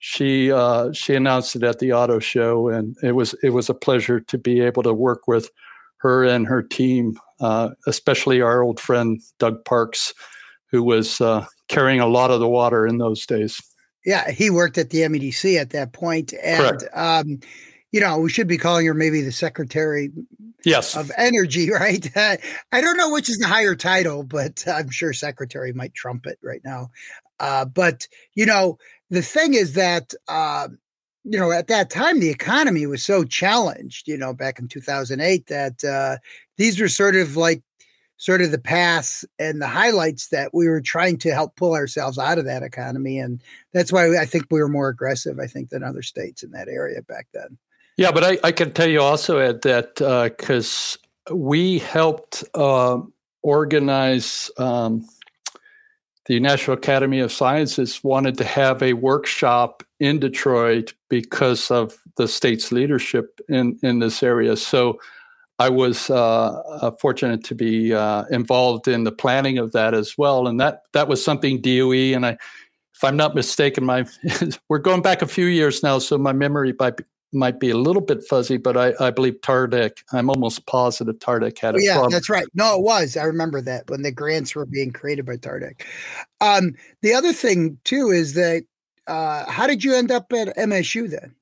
She 0.00 0.50
uh, 0.50 0.92
she 0.92 1.14
announced 1.14 1.56
it 1.56 1.62
at 1.62 1.78
the 1.78 1.92
auto 1.92 2.18
show, 2.18 2.68
and 2.68 2.96
it 3.02 3.12
was 3.12 3.34
it 3.42 3.50
was 3.50 3.68
a 3.68 3.74
pleasure 3.74 4.20
to 4.20 4.38
be 4.38 4.60
able 4.60 4.82
to 4.84 4.92
work 4.92 5.28
with 5.28 5.50
her 5.98 6.24
and 6.24 6.46
her 6.46 6.62
team 6.62 7.18
uh, 7.40 7.70
especially 7.86 8.40
our 8.40 8.62
old 8.62 8.80
friend 8.80 9.20
Doug 9.38 9.64
Parks, 9.64 10.12
who 10.70 10.82
was 10.82 11.20
uh, 11.20 11.44
carrying 11.68 12.00
a 12.00 12.06
lot 12.06 12.30
of 12.30 12.40
the 12.40 12.48
water 12.48 12.86
in 12.86 12.98
those 12.98 13.26
days. 13.26 13.60
Yeah, 14.04 14.30
he 14.30 14.50
worked 14.50 14.78
at 14.78 14.90
the 14.90 15.00
MEDC 15.00 15.58
at 15.60 15.70
that 15.70 15.92
point, 15.92 16.32
and 16.42 16.82
um, 16.94 17.40
you 17.92 18.00
know 18.00 18.18
we 18.18 18.30
should 18.30 18.48
be 18.48 18.58
calling 18.58 18.86
her 18.86 18.94
maybe 18.94 19.20
the 19.20 19.32
secretary. 19.32 20.10
Yes. 20.64 20.96
Of 20.96 21.12
energy, 21.16 21.70
right? 21.72 22.04
Uh, 22.16 22.36
I 22.72 22.80
don't 22.80 22.96
know 22.96 23.12
which 23.12 23.30
is 23.30 23.38
the 23.38 23.46
higher 23.46 23.74
title, 23.74 24.24
but 24.24 24.64
I'm 24.66 24.90
sure 24.90 25.12
secretary 25.12 25.72
might 25.72 25.94
trump 25.94 26.26
it 26.26 26.38
right 26.42 26.60
now. 26.64 26.90
Uh, 27.40 27.64
but 27.64 28.08
you 28.34 28.46
know, 28.46 28.78
the 29.10 29.22
thing 29.22 29.54
is 29.54 29.74
that 29.74 30.14
uh, 30.26 30.68
you 31.30 31.38
know, 31.38 31.52
at 31.52 31.66
that 31.66 31.90
time, 31.90 32.20
the 32.20 32.30
economy 32.30 32.86
was 32.86 33.02
so 33.02 33.24
challenged, 33.24 34.08
you 34.08 34.16
know, 34.16 34.32
back 34.32 34.58
in 34.58 34.68
2008, 34.68 35.46
that 35.46 35.84
uh, 35.84 36.16
these 36.56 36.80
were 36.80 36.88
sort 36.88 37.16
of 37.16 37.36
like 37.36 37.62
sort 38.16 38.40
of 38.40 38.50
the 38.50 38.58
paths 38.58 39.24
and 39.38 39.60
the 39.60 39.68
highlights 39.68 40.28
that 40.28 40.52
we 40.54 40.68
were 40.68 40.80
trying 40.80 41.18
to 41.18 41.32
help 41.32 41.54
pull 41.56 41.74
ourselves 41.74 42.18
out 42.18 42.38
of 42.38 42.46
that 42.46 42.62
economy. 42.62 43.18
And 43.18 43.42
that's 43.72 43.92
why 43.92 44.18
I 44.18 44.24
think 44.24 44.46
we 44.50 44.60
were 44.60 44.68
more 44.68 44.88
aggressive, 44.88 45.38
I 45.38 45.46
think, 45.46 45.68
than 45.68 45.84
other 45.84 46.02
states 46.02 46.42
in 46.42 46.50
that 46.52 46.68
area 46.68 47.02
back 47.02 47.26
then. 47.32 47.58
Yeah, 47.96 48.10
but 48.10 48.24
I, 48.24 48.38
I 48.44 48.52
can 48.52 48.72
tell 48.72 48.88
you 48.88 49.02
also, 49.02 49.38
Ed, 49.38 49.62
that 49.62 49.96
because 50.36 50.98
uh, 51.30 51.36
we 51.36 51.78
helped 51.80 52.44
uh, 52.54 53.00
organize 53.42 54.50
um, 54.56 55.06
the 56.28 56.38
National 56.38 56.76
Academy 56.76 57.20
of 57.20 57.32
Sciences 57.32 58.04
wanted 58.04 58.36
to 58.36 58.44
have 58.44 58.82
a 58.82 58.92
workshop 58.92 59.82
in 59.98 60.20
Detroit 60.20 60.92
because 61.08 61.70
of 61.70 61.96
the 62.16 62.28
state's 62.28 62.70
leadership 62.70 63.40
in, 63.48 63.78
in 63.82 63.98
this 63.98 64.22
area. 64.22 64.54
So 64.56 65.00
I 65.58 65.70
was 65.70 66.08
uh, 66.10 66.50
uh 66.50 66.90
fortunate 67.00 67.42
to 67.44 67.54
be 67.54 67.92
uh, 67.92 68.24
involved 68.30 68.86
in 68.86 69.04
the 69.04 69.10
planning 69.10 69.58
of 69.58 69.72
that 69.72 69.94
as 69.94 70.16
well, 70.16 70.46
and 70.46 70.60
that 70.60 70.82
that 70.92 71.08
was 71.08 71.24
something 71.24 71.60
DOE 71.60 72.14
and 72.14 72.24
I, 72.24 72.38
if 72.94 73.04
I'm 73.04 73.16
not 73.16 73.34
mistaken, 73.34 73.84
my 73.84 74.04
we're 74.68 74.78
going 74.78 75.02
back 75.02 75.22
a 75.22 75.26
few 75.26 75.46
years 75.46 75.82
now, 75.82 75.98
so 75.98 76.18
my 76.18 76.32
memory 76.32 76.74
might 76.78 76.96
be, 76.98 77.04
might 77.32 77.60
be 77.60 77.70
a 77.70 77.76
little 77.76 78.02
bit 78.02 78.24
fuzzy, 78.24 78.56
but 78.56 78.76
I, 78.76 78.94
I 79.00 79.10
believe 79.10 79.40
TARDEC, 79.42 80.02
I'm 80.12 80.30
almost 80.30 80.66
positive 80.66 81.18
TARDEC 81.18 81.58
had 81.58 81.74
a 81.74 81.78
oh, 81.78 81.80
yeah, 81.80 81.92
problem. 81.94 82.12
that's 82.12 82.30
right. 82.30 82.46
No, 82.54 82.76
it 82.76 82.82
was. 82.82 83.16
I 83.16 83.24
remember 83.24 83.60
that 83.62 83.90
when 83.90 84.02
the 84.02 84.12
grants 84.12 84.54
were 84.54 84.66
being 84.66 84.92
created 84.92 85.26
by 85.26 85.36
TARDEC. 85.36 85.82
Um, 86.40 86.74
the 87.02 87.14
other 87.14 87.32
thing 87.32 87.78
too 87.84 88.08
is 88.08 88.34
that 88.34 88.64
uh, 89.06 89.50
how 89.50 89.66
did 89.66 89.84
you 89.84 89.94
end 89.94 90.10
up 90.10 90.32
at 90.32 90.56
MSU 90.56 91.10
then? 91.10 91.34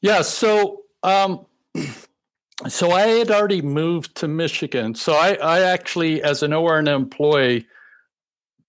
Yeah, 0.00 0.22
so 0.22 0.82
um, 1.02 1.46
so 2.68 2.90
I 2.90 3.02
had 3.02 3.30
already 3.30 3.62
moved 3.62 4.14
to 4.16 4.28
Michigan. 4.28 4.94
So 4.94 5.14
I, 5.14 5.34
I 5.34 5.60
actually, 5.60 6.22
as 6.22 6.42
an 6.42 6.52
ORN 6.52 6.88
employee, 6.88 7.66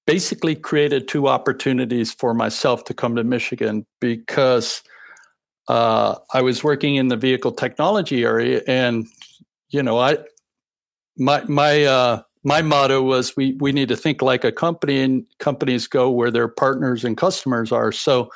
basically 0.05 0.55
created 0.55 1.07
two 1.07 1.27
opportunities 1.27 2.11
for 2.11 2.33
myself 2.33 2.83
to 2.85 2.93
come 2.93 3.15
to 3.15 3.23
Michigan 3.23 3.85
because 3.99 4.81
uh, 5.69 6.15
I 6.33 6.41
was 6.41 6.63
working 6.63 6.95
in 6.95 7.07
the 7.07 7.15
vehicle 7.15 7.51
technology 7.51 8.23
area, 8.23 8.61
and 8.67 9.07
you 9.69 9.83
know, 9.83 9.99
I 9.99 10.17
my 11.17 11.43
my 11.43 11.83
uh, 11.83 12.21
my 12.43 12.61
motto 12.63 13.03
was 13.03 13.37
we 13.37 13.55
we 13.59 13.71
need 13.71 13.89
to 13.89 13.95
think 13.95 14.21
like 14.21 14.43
a 14.43 14.51
company, 14.51 15.01
and 15.01 15.25
companies 15.37 15.87
go 15.87 16.09
where 16.09 16.31
their 16.31 16.47
partners 16.47 17.05
and 17.05 17.15
customers 17.15 17.71
are. 17.71 17.91
So, 17.91 18.31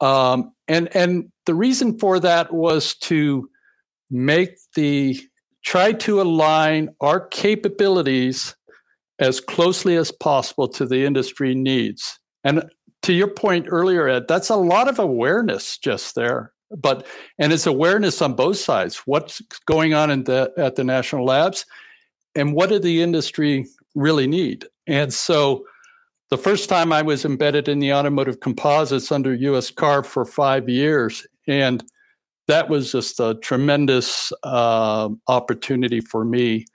um, 0.00 0.52
and 0.66 0.94
and 0.94 1.30
the 1.46 1.54
reason 1.54 1.98
for 1.98 2.18
that 2.18 2.52
was 2.52 2.96
to 2.96 3.48
make 4.10 4.58
the 4.74 5.20
try 5.64 5.92
to 5.92 6.20
align 6.20 6.88
our 7.00 7.20
capabilities 7.28 8.56
as 9.20 9.38
closely 9.38 9.96
as 9.96 10.10
possible 10.10 10.66
to 10.66 10.84
the 10.84 11.04
industry 11.04 11.54
needs. 11.54 12.18
And 12.42 12.64
to 13.02 13.12
your 13.12 13.28
point 13.28 13.66
earlier, 13.68 14.08
Ed, 14.08 14.28
that's 14.28 14.50
a 14.50 14.56
lot 14.56 14.88
of 14.88 14.98
awareness 14.98 15.78
just 15.78 16.14
there. 16.14 16.52
But 16.70 17.06
and 17.38 17.52
it's 17.52 17.66
awareness 17.66 18.22
on 18.22 18.34
both 18.34 18.58
sides. 18.58 19.02
What's 19.04 19.40
going 19.66 19.92
on 19.92 20.10
in 20.10 20.24
the 20.24 20.52
at 20.56 20.76
the 20.76 20.84
national 20.84 21.24
labs, 21.24 21.66
and 22.36 22.54
what 22.54 22.68
did 22.68 22.82
the 22.82 23.02
industry 23.02 23.66
really 23.96 24.28
need? 24.28 24.66
And 24.86 25.12
so, 25.12 25.64
the 26.28 26.38
first 26.38 26.68
time 26.68 26.92
I 26.92 27.02
was 27.02 27.24
embedded 27.24 27.68
in 27.68 27.80
the 27.80 27.92
automotive 27.92 28.38
composites 28.38 29.10
under 29.10 29.36
USCAR 29.36 30.06
for 30.06 30.24
five 30.24 30.68
years, 30.68 31.26
and 31.48 31.82
that 32.46 32.68
was 32.68 32.92
just 32.92 33.18
a 33.18 33.34
tremendous 33.42 34.32
uh, 34.44 35.08
opportunity 35.26 36.00
for 36.00 36.24
me. 36.24 36.66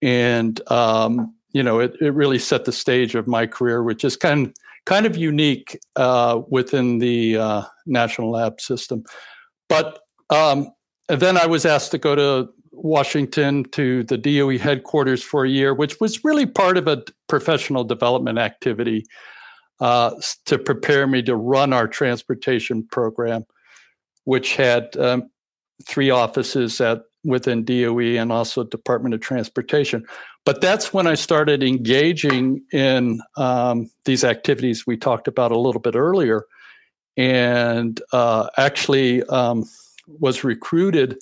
And 0.00 0.58
um, 0.70 1.34
you 1.52 1.62
know, 1.62 1.80
it, 1.80 1.94
it 2.00 2.14
really 2.14 2.38
set 2.38 2.64
the 2.64 2.72
stage 2.72 3.14
of 3.14 3.26
my 3.26 3.46
career, 3.46 3.82
which 3.82 4.02
is 4.02 4.16
kind 4.16 4.54
kind 4.86 5.04
of 5.04 5.16
unique 5.16 5.78
uh, 5.96 6.40
within 6.48 6.98
the 6.98 7.36
uh, 7.36 7.62
national 7.84 8.30
lab 8.30 8.60
system. 8.60 9.04
But 9.68 10.00
um, 10.30 10.70
then 11.08 11.36
I 11.36 11.46
was 11.46 11.66
asked 11.66 11.90
to 11.90 11.98
go 11.98 12.14
to 12.14 12.48
Washington 12.72 13.64
to 13.72 14.04
the 14.04 14.16
DOE 14.16 14.58
headquarters 14.58 15.22
for 15.22 15.44
a 15.44 15.48
year, 15.48 15.74
which 15.74 16.00
was 16.00 16.24
really 16.24 16.46
part 16.46 16.76
of 16.78 16.86
a 16.86 17.02
professional 17.28 17.84
development 17.84 18.38
activity 18.38 19.04
uh, 19.80 20.12
to 20.46 20.58
prepare 20.58 21.06
me 21.06 21.22
to 21.22 21.36
run 21.36 21.72
our 21.72 21.88
transportation 21.88 22.86
program, 22.86 23.44
which 24.24 24.56
had 24.56 24.96
um, 24.96 25.30
three 25.86 26.10
offices 26.10 26.80
at 26.80 27.02
within 27.26 27.64
DOE 27.64 28.16
and 28.18 28.32
also 28.32 28.64
Department 28.64 29.14
of 29.14 29.20
Transportation. 29.20 30.04
But 30.44 30.60
that's 30.60 30.92
when 30.92 31.06
I 31.06 31.14
started 31.14 31.62
engaging 31.62 32.62
in 32.72 33.20
um, 33.36 33.90
these 34.04 34.24
activities 34.24 34.86
we 34.86 34.96
talked 34.96 35.28
about 35.28 35.52
a 35.52 35.58
little 35.58 35.80
bit 35.80 35.96
earlier, 35.96 36.46
and 37.16 38.00
uh, 38.12 38.48
actually 38.56 39.24
um, 39.24 39.64
was 40.06 40.44
recruited 40.44 41.18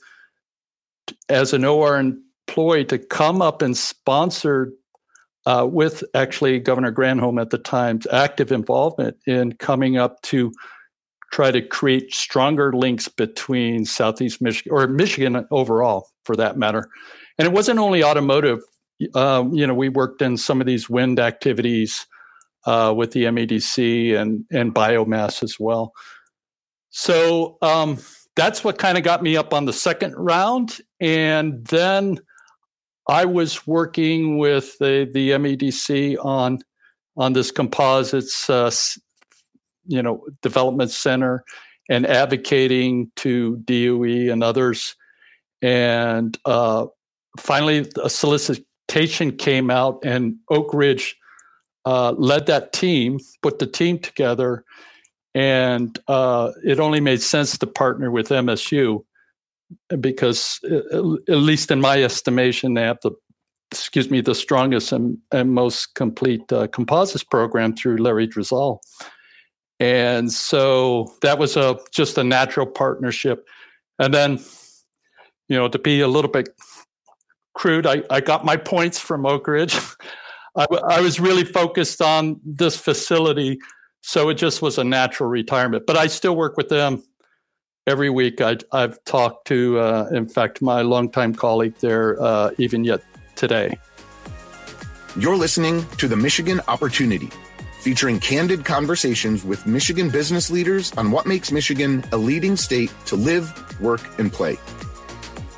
as 1.29 1.53
an 1.53 1.65
OR 1.65 1.99
employee 1.99 2.85
to 2.87 2.99
come 2.99 3.41
up 3.41 3.63
and 3.63 3.77
sponsor 3.77 4.73
uh, 5.47 5.67
with 5.71 6.05
actually 6.15 6.59
Governor 6.59 6.93
Granholm 6.93 7.41
at 7.41 7.51
the 7.51 7.59
time's 7.59 8.07
active 8.13 8.53
involvement 8.53 9.17
in 9.27 9.55
coming 9.55 9.97
up 9.97 10.21
to 10.23 10.53
try 11.35 11.51
to 11.51 11.61
create 11.61 12.15
stronger 12.15 12.73
links 12.73 13.09
between 13.09 13.85
Southeast 13.85 14.41
Michigan 14.41 14.73
or 14.73 14.87
Michigan 14.87 15.45
overall, 15.51 16.07
for 16.25 16.37
that 16.37 16.57
matter. 16.57 16.89
And 17.39 17.47
it 17.47 17.53
wasn't 17.53 17.81
only 17.81 18.05
automotive. 18.05 18.61
Uh, 19.17 19.45
you 19.51 19.67
know, 19.67 19.75
we 19.75 19.89
worked 19.89 20.23
in 20.23 20.37
some 20.37 20.61
of 20.61 20.67
these 20.69 20.89
wind 20.89 21.19
activities 21.19 22.07
uh, 22.67 22.95
with 22.97 23.11
the 23.11 23.25
MEDC 23.25 24.17
and 24.17 24.45
and 24.53 24.73
biomass 24.73 25.43
as 25.43 25.57
well. 25.59 25.93
So 26.91 27.59
um, 27.61 27.99
that's 28.37 28.63
what 28.63 28.79
kind 28.79 28.97
of 28.97 29.03
got 29.03 29.21
me 29.21 29.37
up 29.37 29.53
on 29.53 29.65
the 29.65 29.73
second 29.73 30.15
round, 30.15 30.79
and 31.01 31.67
then 31.67 32.19
I 33.09 33.25
was 33.25 33.67
working 33.67 34.39
with 34.39 34.79
the 34.79 35.11
the 35.13 35.31
MEDC 35.31 36.25
on 36.25 36.61
on 37.17 37.33
this 37.33 37.51
composites 37.51 38.49
uh, 38.49 38.71
you 39.87 40.03
know 40.03 40.25
development 40.43 40.91
center 40.91 41.45
and 41.89 42.07
advocating 42.07 43.11
to 43.17 43.57
DOE 43.59 44.33
and 44.33 44.43
others. 44.43 44.97
And 45.63 46.37
uh, 46.45 46.87
finally, 47.39 47.91
a 48.03 48.11
solicitation 48.11 49.37
came 49.37 49.71
out, 49.71 50.01
and 50.05 50.37
Oak 50.51 50.73
Ridge 50.73 51.17
uh, 51.85 52.13
led 52.13 52.47
that 52.47 52.73
team, 52.73 53.19
put 53.43 53.59
the 53.59 53.67
team 53.67 53.99
together, 53.99 54.65
and 55.35 55.99
uh, 56.09 56.53
it 56.65 56.81
only 56.81 57.01
made 57.01 57.21
sense 57.21 57.59
to 57.59 57.67
partner 57.67 58.11
with 58.11 58.29
MSU 58.29 59.05
because, 60.01 60.61
uh, 60.71 61.15
at 61.29 61.39
least 61.39 61.71
in 61.71 61.81
my 61.81 62.03
estimation, 62.03 62.75
they 62.75 62.83
have 62.83 62.99
the 63.03 63.13
excuse 63.71 64.09
me 64.09 64.21
the 64.21 64.35
strongest 64.35 64.93
and, 64.93 65.19
and 65.33 65.53
most 65.53 65.95
complete 65.97 66.53
uh, 66.53 66.69
composites 66.69 67.25
program 67.25 67.75
through 67.75 67.97
Larry 67.97 68.29
Drzal. 68.29 68.79
And 69.81 70.33
so 70.33 71.15
that 71.23 71.39
was 71.39 71.57
a 71.57 71.79
just 71.93 72.17
a 72.19 72.25
natural 72.25 72.67
partnership. 72.67 73.47
And 73.99 74.13
then, 74.15 74.39
you 75.49 75.57
know, 75.57 75.69
to 75.69 75.79
be 75.79 76.01
a 76.01 76.09
little 76.09 76.31
bit 76.31 76.49
crude, 77.55 77.87
I, 77.87 78.03
I 78.11 78.21
got 78.21 78.45
my 78.45 78.57
points 78.57 78.99
from 78.99 79.27
Oak 79.27 79.47
Ridge. 79.47 79.77
I, 80.57 80.67
I 80.89 81.01
was 81.01 81.19
really 81.19 81.45
focused 81.45 82.01
on 82.01 82.41
this 82.45 82.77
facility, 82.77 83.59
so 84.03 84.29
it 84.29 84.35
just 84.35 84.63
was 84.63 84.79
a 84.79 84.85
natural 84.85 85.29
retirement. 85.29 85.85
But 85.87 85.97
I 85.97 86.07
still 86.07 86.37
work 86.37 86.57
with 86.57 86.69
them 86.69 87.03
every 87.87 88.11
week. 88.11 88.41
I, 88.41 88.57
have 88.73 89.03
talked 89.05 89.49
to, 89.49 89.79
uh, 89.79 90.09
in 90.13 90.27
fact, 90.27 90.63
my 90.63 90.83
longtime 90.83 91.35
colleague 91.35 91.75
there, 91.81 92.23
uh, 92.23 92.51
even 92.59 92.85
yet 92.85 93.03
today. 93.35 93.79
You're 95.17 95.37
listening 95.37 95.87
to 95.99 96.09
the 96.09 96.17
Michigan 96.17 96.61
Opportunity, 96.67 97.31
featuring 97.85 98.19
candid 98.19 98.65
conversations 98.65 99.45
with 99.45 99.67
Michigan 99.67 100.09
business 100.09 100.51
leaders 100.51 100.93
on 100.95 101.11
what 101.11 101.27
makes 101.27 101.53
Michigan 101.53 102.03
a 102.13 102.17
leading 102.17 102.57
state 102.57 102.91
to 103.05 103.15
live, 103.15 103.53
work, 103.81 104.01
and 104.19 104.33
play. 104.33 104.57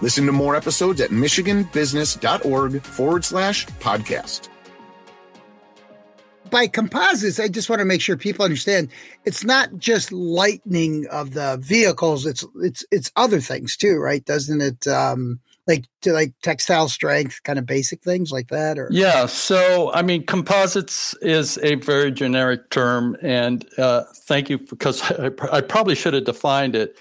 Listen 0.03 0.27
to 0.27 0.33
more 0.33 0.57
episodes 0.57 1.01
at 1.01 1.11
michiganbusiness.org 1.11 2.83
forward 2.83 3.25
slash 3.25 3.67
podcast 3.81 4.49
by 6.51 6.67
composites, 6.67 7.41
I 7.41 7.49
just 7.49 7.69
want 7.69 7.81
to 7.81 7.85
make 7.85 8.01
sure 8.01 8.17
people 8.17 8.45
understand 8.45 8.91
it's 9.25 9.45
not 9.45 9.77
just 9.79 10.13
lightning 10.13 11.07
of 11.11 11.33
the 11.33 11.59
vehicles. 11.61 12.27
It's 12.27 12.45
it's 12.57 12.85
it's 12.91 13.13
other 13.17 13.41
things 13.41 13.77
too, 13.77 13.97
right? 13.97 14.25
Doesn't 14.25 14.61
it? 14.61 14.87
Um, 14.87 15.41
like 15.67 15.87
to 16.03 16.13
like 16.13 16.33
textile 16.43 16.89
strength, 16.89 17.43
kind 17.43 17.59
of 17.59 17.67
basic 17.67 18.03
things 18.03 18.31
like 18.31 18.49
that, 18.49 18.79
or 18.79 18.89
yeah. 18.91 19.27
So 19.27 19.93
I 19.93 20.03
mean, 20.03 20.25
composites 20.25 21.15
is 21.23 21.59
a 21.63 21.75
very 21.77 22.13
generic 22.13 22.71
term, 22.71 23.17
and 23.23 23.67
uh, 23.79 24.05
thank 24.27 24.49
you 24.49 24.59
because 24.59 25.03
I, 25.11 25.31
I 25.51 25.61
probably 25.61 25.95
should 25.95 26.15
have 26.15 26.25
defined 26.25 26.77
it. 26.77 26.99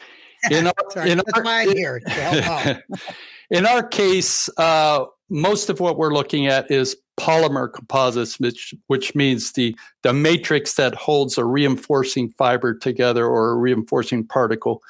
In 0.52 0.68
our, 0.96 1.06
in 1.08 1.22
That's 1.26 1.40
our, 1.40 1.62
here. 1.74 2.02
in 3.50 3.66
our 3.66 3.84
case, 3.84 4.50
uh, 4.58 5.06
most 5.30 5.70
of 5.70 5.80
what 5.80 5.98
we're 5.98 6.14
looking 6.14 6.48
at 6.48 6.70
is 6.70 6.96
polymer 7.20 7.72
composites, 7.72 8.40
which 8.40 8.74
which 8.88 9.16
means 9.16 9.54
the 9.54 9.76
the 10.04 10.14
matrix 10.14 10.74
that 10.76 10.96
holds 10.96 11.38
a 11.38 11.46
reinforcing 11.46 12.30
fiber 12.30 12.74
together 12.74 13.26
or 13.26 13.52
a 13.52 13.56
reinforcing 13.56 14.26
particle 14.26 14.82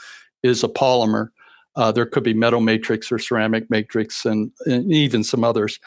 is 0.43 0.63
a 0.63 0.67
polymer. 0.67 1.29
Uh, 1.75 1.91
there 1.91 2.05
could 2.05 2.23
be 2.23 2.33
metal 2.33 2.61
matrix 2.61 3.11
or 3.11 3.19
ceramic 3.19 3.69
matrix, 3.69 4.25
and, 4.25 4.51
and 4.65 4.91
even 4.91 5.23
some 5.23 5.43
others. 5.43 5.79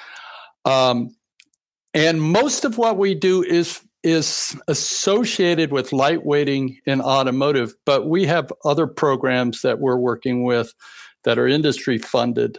Um, 0.64 1.16
and 1.94 2.20
most 2.20 2.64
of 2.64 2.78
what 2.78 2.98
we 2.98 3.14
do 3.14 3.42
is 3.42 3.80
is 4.04 4.56
associated 4.68 5.72
with 5.72 5.90
lightweighting 5.90 6.76
in 6.86 7.00
automotive, 7.00 7.74
but 7.84 8.06
we 8.06 8.24
have 8.26 8.52
other 8.64 8.86
programs 8.86 9.62
that 9.62 9.80
we're 9.80 9.96
working 9.96 10.44
with 10.44 10.72
that 11.24 11.38
are 11.38 11.48
industry 11.48 11.98
funded 11.98 12.58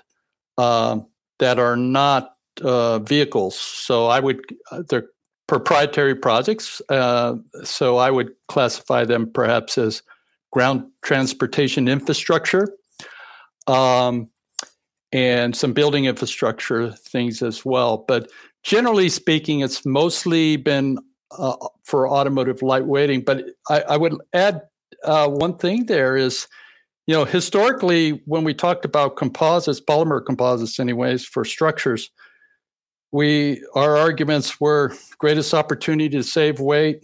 uh, 0.57 0.99
that 1.39 1.57
are 1.57 1.77
not 1.77 2.35
uh, 2.61 2.99
vehicles. 2.99 3.57
So 3.57 4.07
I 4.07 4.19
would 4.19 4.41
uh, 4.71 4.83
they're 4.89 5.07
proprietary 5.47 6.13
projects. 6.13 6.81
Uh, 6.89 7.35
so 7.63 7.97
I 7.97 8.11
would 8.11 8.31
classify 8.47 9.03
them 9.03 9.31
perhaps 9.31 9.77
as 9.77 10.03
ground 10.51 10.83
transportation 11.01 11.87
infrastructure, 11.87 12.67
um, 13.69 14.29
and 15.11 15.55
some 15.55 15.73
building 15.73 16.05
infrastructure 16.05 16.91
things 16.91 17.41
as 17.41 17.63
well. 17.63 18.05
But 18.07 18.31
generally 18.63 19.09
speaking, 19.09 19.61
it's 19.61 19.85
mostly 19.85 20.57
been 20.57 20.99
uh, 21.31 21.55
for 21.83 22.09
automotive 22.09 22.59
lightweighting. 22.59 23.25
But 23.25 23.45
I, 23.69 23.81
I 23.81 23.97
would 23.97 24.15
add 24.33 24.63
uh, 25.03 25.27
one 25.29 25.57
thing 25.57 25.85
there 25.85 26.17
is 26.17 26.47
you 27.09 27.15
know, 27.15 27.25
historically, 27.25 28.21
when 28.25 28.43
we 28.43 28.53
talked 28.53 28.85
about 28.85 29.15
composites, 29.15 29.81
polymer 29.81 30.23
composites, 30.23 30.79
anyways, 30.79 31.25
for 31.25 31.43
structures, 31.43 32.11
we 33.11 33.65
our 33.73 33.97
arguments 33.97 34.61
were 34.61 34.93
greatest 35.17 35.55
opportunity 35.55 36.07
to 36.09 36.21
save 36.21 36.59
weight, 36.59 37.03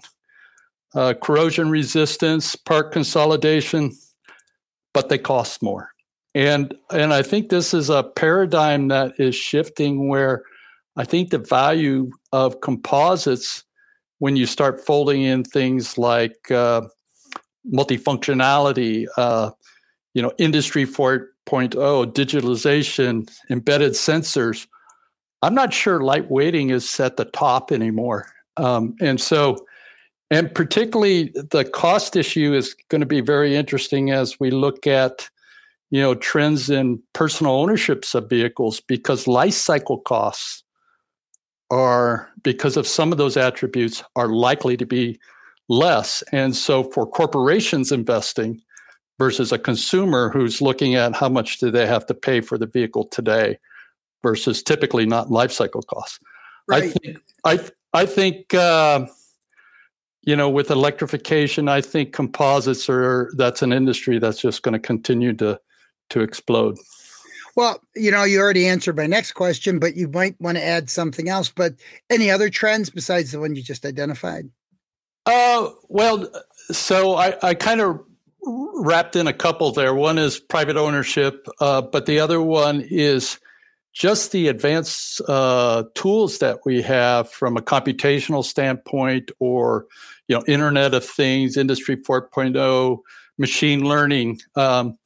uh, 0.93 1.15
corrosion 1.23 1.71
resistance, 1.71 2.55
part 2.55 2.91
consolidation, 2.91 3.93
but 4.93 5.09
they 5.09 5.17
cost 5.17 5.63
more. 5.63 5.89
And 6.35 6.75
and 6.91 7.13
I 7.13 7.21
think 7.21 7.49
this 7.49 7.73
is 7.73 7.89
a 7.89 8.03
paradigm 8.03 8.89
that 8.89 9.13
is 9.17 9.35
shifting 9.35 10.09
where 10.09 10.43
I 10.97 11.05
think 11.05 11.29
the 11.29 11.39
value 11.39 12.11
of 12.33 12.59
composites 12.61 13.63
when 14.19 14.35
you 14.35 14.45
start 14.45 14.85
folding 14.85 15.23
in 15.23 15.43
things 15.43 15.97
like 15.97 16.51
uh, 16.51 16.81
multifunctionality, 17.73 19.07
uh, 19.17 19.51
you 20.13 20.21
know, 20.21 20.31
industry 20.37 20.85
4.0, 20.85 21.73
digitalization, 22.13 23.29
embedded 23.49 23.91
sensors, 23.93 24.67
I'm 25.41 25.53
not 25.53 25.73
sure 25.73 25.99
lightweighting 25.99 26.71
is 26.71 26.99
at 26.99 27.17
the 27.17 27.25
top 27.25 27.71
anymore. 27.71 28.27
Um, 28.57 28.95
and 29.01 29.19
so, 29.19 29.57
and 30.31 30.53
particularly 30.53 31.33
the 31.51 31.65
cost 31.65 32.15
issue 32.15 32.53
is 32.53 32.73
going 32.89 33.01
to 33.01 33.05
be 33.05 33.21
very 33.21 33.55
interesting 33.55 34.11
as 34.11 34.39
we 34.39 34.49
look 34.49 34.87
at, 34.87 35.29
you 35.95 36.01
know, 36.01 36.13
trends 36.13 36.69
in 36.69 37.01
personal 37.13 37.53
ownerships 37.53 38.13
of 38.15 38.29
vehicles 38.29 38.81
because 38.81 39.29
life 39.29 39.53
cycle 39.53 39.99
costs 39.99 40.62
are 41.71 42.29
because 42.43 42.75
of 42.75 42.86
some 42.86 43.13
of 43.13 43.17
those 43.17 43.38
attributes 43.38 44.03
are 44.17 44.27
likely 44.27 44.75
to 44.75 44.86
be 44.86 45.17
less. 45.69 46.21
And 46.34 46.53
so 46.53 46.84
for 46.84 47.08
corporations 47.08 47.93
investing 47.93 48.60
versus 49.19 49.53
a 49.53 49.58
consumer 49.58 50.29
who's 50.31 50.62
looking 50.62 50.95
at 50.95 51.15
how 51.15 51.29
much 51.29 51.60
do 51.60 51.71
they 51.71 51.88
have 51.88 52.05
to 52.08 52.13
pay 52.13 52.41
for 52.41 52.58
the 52.58 52.67
vehicle 52.67 53.05
today 53.05 53.58
versus 54.21 54.62
typically 54.62 55.05
not 55.05 55.31
life 55.31 55.53
cycle 55.53 55.84
costs. 55.84 56.19
Right. 56.67 56.84
I 56.84 56.89
think 56.89 57.17
I 57.45 57.60
I 57.93 58.05
think 58.05 58.53
uh, 58.53 59.05
you 60.23 60.36
know 60.36 60.49
with 60.49 60.71
electrification, 60.71 61.69
I 61.69 61.79
think 61.79 62.12
composites 62.12 62.89
are 62.89 63.31
that's 63.38 63.62
an 63.62 63.71
industry 63.71 64.19
that's 64.19 64.41
just 64.41 64.62
going 64.62 64.73
to 64.73 64.79
continue 64.79 65.31
to 65.36 65.58
to 66.09 66.21
explode. 66.21 66.77
Well, 67.55 67.81
you 67.95 68.11
know, 68.11 68.23
you 68.23 68.39
already 68.39 68.67
answered 68.67 68.97
my 68.97 69.07
next 69.07 69.31
question, 69.31 69.79
but 69.79 69.95
you 69.95 70.09
might 70.09 70.39
want 70.41 70.57
to 70.57 70.63
add 70.63 70.89
something 70.89 71.29
else. 71.29 71.49
But 71.49 71.75
any 72.09 72.29
other 72.29 72.49
trends 72.49 72.89
besides 72.89 73.31
the 73.31 73.39
one 73.39 73.55
you 73.55 73.63
just 73.63 73.85
identified? 73.85 74.49
Uh, 75.25 75.69
well, 75.87 76.29
so 76.71 77.15
I, 77.15 77.35
I 77.41 77.53
kind 77.53 77.81
of 77.81 78.03
wrapped 78.43 79.15
in 79.15 79.27
a 79.27 79.33
couple 79.33 79.71
there. 79.71 79.95
One 79.95 80.17
is 80.17 80.39
private 80.39 80.75
ownership, 80.75 81.47
uh, 81.59 81.81
but 81.81 82.05
the 82.05 82.19
other 82.19 82.41
one 82.41 82.81
is 82.81 83.39
just 83.93 84.33
the 84.33 84.49
advanced 84.49 85.21
uh, 85.27 85.85
tools 85.95 86.39
that 86.39 86.59
we 86.65 86.81
have 86.81 87.31
from 87.31 87.55
a 87.55 87.61
computational 87.61 88.43
standpoint 88.43 89.31
or 89.39 89.87
you 90.27 90.35
know 90.35 90.43
internet 90.47 90.93
of 90.93 91.05
things 91.05 91.55
industry 91.55 91.95
4.0 91.95 92.99
machine 93.37 93.87
learning 93.87 94.41
um, 94.57 94.97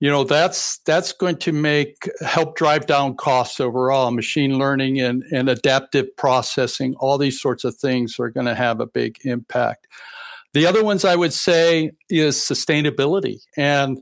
you 0.00 0.10
know 0.10 0.24
that's 0.24 0.78
that's 0.78 1.12
going 1.12 1.36
to 1.38 1.52
make 1.52 2.08
help 2.20 2.56
drive 2.56 2.86
down 2.86 3.16
costs 3.16 3.60
overall. 3.60 4.10
Machine 4.10 4.58
learning 4.58 5.00
and, 5.00 5.24
and 5.32 5.48
adaptive 5.48 6.14
processing 6.16 6.94
all 6.98 7.18
these 7.18 7.40
sorts 7.40 7.64
of 7.64 7.74
things 7.76 8.18
are 8.18 8.30
going 8.30 8.46
to 8.46 8.54
have 8.54 8.80
a 8.80 8.86
big 8.86 9.16
impact. 9.24 9.86
The 10.54 10.66
other 10.66 10.82
ones 10.82 11.04
i 11.04 11.14
would 11.14 11.32
say 11.32 11.92
is 12.08 12.36
sustainability 12.36 13.40
and 13.56 14.00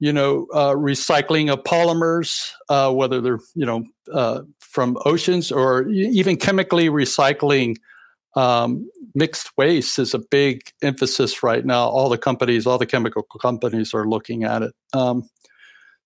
you 0.00 0.12
know, 0.12 0.46
uh, 0.52 0.74
recycling 0.74 1.50
of 1.50 1.62
polymers, 1.62 2.50
uh, 2.68 2.92
whether 2.92 3.22
they're, 3.22 3.38
you 3.54 3.64
know, 3.64 3.84
uh, 4.12 4.42
from 4.58 4.98
oceans 5.04 5.50
or 5.52 5.88
even 5.88 6.36
chemically 6.36 6.88
recycling 6.88 7.76
um, 8.36 8.86
mixed 9.14 9.50
waste 9.56 9.98
is 9.98 10.14
a 10.14 10.18
big 10.18 10.62
emphasis 10.82 11.42
right 11.42 11.64
now. 11.64 11.88
All 11.88 12.08
the 12.08 12.18
companies, 12.18 12.66
all 12.66 12.78
the 12.78 12.86
chemical 12.86 13.22
companies 13.22 13.94
are 13.94 14.06
looking 14.06 14.44
at 14.44 14.62
it. 14.62 14.74
Um, 14.92 15.28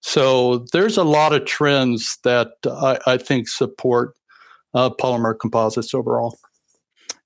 so 0.01 0.67
there's 0.73 0.97
a 0.97 1.05
lot 1.05 1.33
of 1.33 1.45
trends 1.45 2.19
that 2.25 2.53
I, 2.67 2.99
I 3.07 3.17
think 3.19 3.49
support 3.49 4.15
uh, 4.75 4.91
polymer 4.91 5.39
composites 5.39 5.95
overall. 5.95 6.39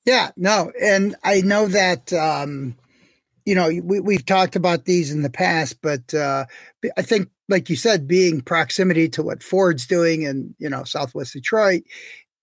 Yeah, 0.04 0.30
no, 0.36 0.72
and 0.80 1.14
I 1.22 1.42
know 1.42 1.66
that 1.66 2.12
um, 2.12 2.76
you 3.44 3.54
know, 3.54 3.68
we, 3.82 4.00
we've 4.00 4.26
talked 4.26 4.56
about 4.56 4.84
these 4.84 5.10
in 5.10 5.22
the 5.22 5.30
past, 5.30 5.80
but 5.82 6.14
uh, 6.14 6.44
I 6.96 7.02
think, 7.02 7.28
like 7.48 7.68
you 7.68 7.76
said, 7.76 8.06
being 8.06 8.40
proximity 8.40 9.08
to 9.10 9.22
what 9.22 9.42
Ford's 9.42 9.86
doing 9.86 10.22
in, 10.22 10.54
you 10.58 10.70
know, 10.70 10.84
Southwest 10.84 11.32
Detroit, 11.32 11.82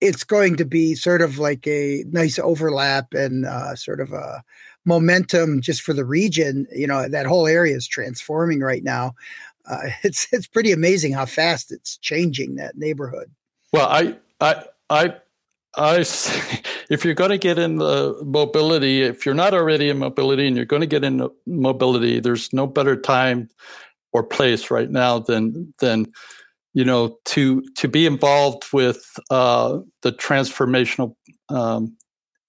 it's 0.01 0.23
going 0.23 0.55
to 0.57 0.65
be 0.65 0.95
sort 0.95 1.21
of 1.21 1.39
like 1.39 1.67
a 1.67 2.03
nice 2.11 2.39
overlap 2.39 3.13
and 3.13 3.45
uh, 3.45 3.75
sort 3.75 3.99
of 3.99 4.13
a 4.13 4.43
momentum 4.85 5.61
just 5.61 5.81
for 5.81 5.93
the 5.93 6.05
region. 6.05 6.67
You 6.73 6.87
know, 6.87 7.07
that 7.07 7.25
whole 7.25 7.47
area 7.47 7.75
is 7.75 7.87
transforming 7.87 8.61
right 8.61 8.83
now. 8.83 9.13
Uh, 9.69 9.89
it's 10.03 10.27
it's 10.31 10.47
pretty 10.47 10.71
amazing 10.71 11.13
how 11.13 11.25
fast 11.25 11.71
it's 11.71 11.97
changing 11.97 12.55
that 12.55 12.77
neighborhood. 12.77 13.29
Well, 13.73 13.87
I 13.87 14.15
I 14.39 14.63
I 14.89 15.15
I 15.75 15.99
if 16.89 17.05
you're 17.05 17.13
going 17.13 17.31
to 17.31 17.37
get 17.37 17.59
in 17.59 17.77
the 17.77 18.19
mobility, 18.25 19.03
if 19.03 19.25
you're 19.25 19.35
not 19.35 19.53
already 19.53 19.89
in 19.89 19.99
mobility 19.99 20.47
and 20.47 20.55
you're 20.55 20.65
going 20.65 20.81
to 20.81 20.87
get 20.87 21.03
in 21.03 21.29
mobility, 21.45 22.19
there's 22.19 22.51
no 22.53 22.67
better 22.67 22.95
time 22.95 23.49
or 24.11 24.23
place 24.23 24.71
right 24.71 24.89
now 24.89 25.19
than 25.19 25.73
than 25.79 26.11
you 26.79 26.85
know 26.85 27.17
to 27.25 27.61
to 27.75 27.89
be 27.89 28.05
involved 28.05 28.63
with 28.71 29.03
uh, 29.29 29.79
the 30.01 30.13
transformational 30.13 31.13
um, 31.49 31.97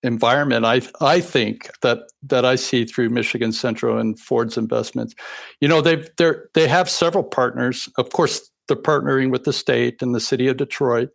environment. 0.04 0.64
I 0.64 0.82
I 1.00 1.20
think 1.20 1.68
that 1.82 2.02
that 2.22 2.44
I 2.44 2.54
see 2.54 2.84
through 2.84 3.08
Michigan 3.08 3.50
Central 3.50 3.98
and 3.98 4.16
Ford's 4.20 4.56
investments. 4.56 5.16
You 5.60 5.66
know 5.66 5.80
they've 5.80 6.08
they 6.16 6.30
they 6.54 6.68
have 6.68 6.88
several 6.88 7.24
partners. 7.24 7.88
Of 7.98 8.10
course, 8.10 8.48
they're 8.68 8.76
partnering 8.76 9.32
with 9.32 9.42
the 9.42 9.52
state 9.52 10.00
and 10.00 10.14
the 10.14 10.20
city 10.20 10.46
of 10.46 10.58
Detroit. 10.58 11.08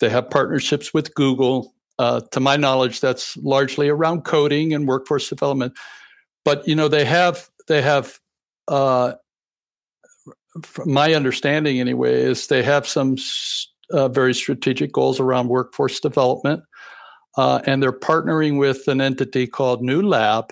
They 0.00 0.10
have 0.10 0.28
partnerships 0.28 0.92
with 0.92 1.14
Google. 1.14 1.72
Uh, 1.98 2.20
to 2.32 2.40
my 2.40 2.58
knowledge, 2.58 3.00
that's 3.00 3.38
largely 3.38 3.88
around 3.88 4.24
coding 4.26 4.74
and 4.74 4.86
workforce 4.86 5.30
development. 5.30 5.72
But 6.44 6.68
you 6.68 6.74
know 6.74 6.88
they 6.88 7.06
have 7.06 7.48
they 7.68 7.80
have 7.80 8.18
uh, 8.68 9.14
my 10.84 11.14
understanding 11.14 11.80
anyway, 11.80 12.22
is 12.22 12.46
they 12.46 12.62
have 12.62 12.86
some 12.86 13.16
uh, 13.90 14.08
very 14.08 14.34
strategic 14.34 14.92
goals 14.92 15.20
around 15.20 15.48
workforce 15.48 16.00
development. 16.00 16.62
Uh, 17.36 17.60
and 17.66 17.82
they're 17.82 17.92
partnering 17.92 18.58
with 18.58 18.86
an 18.86 19.00
entity 19.00 19.46
called 19.46 19.82
Newlab, 19.82 20.50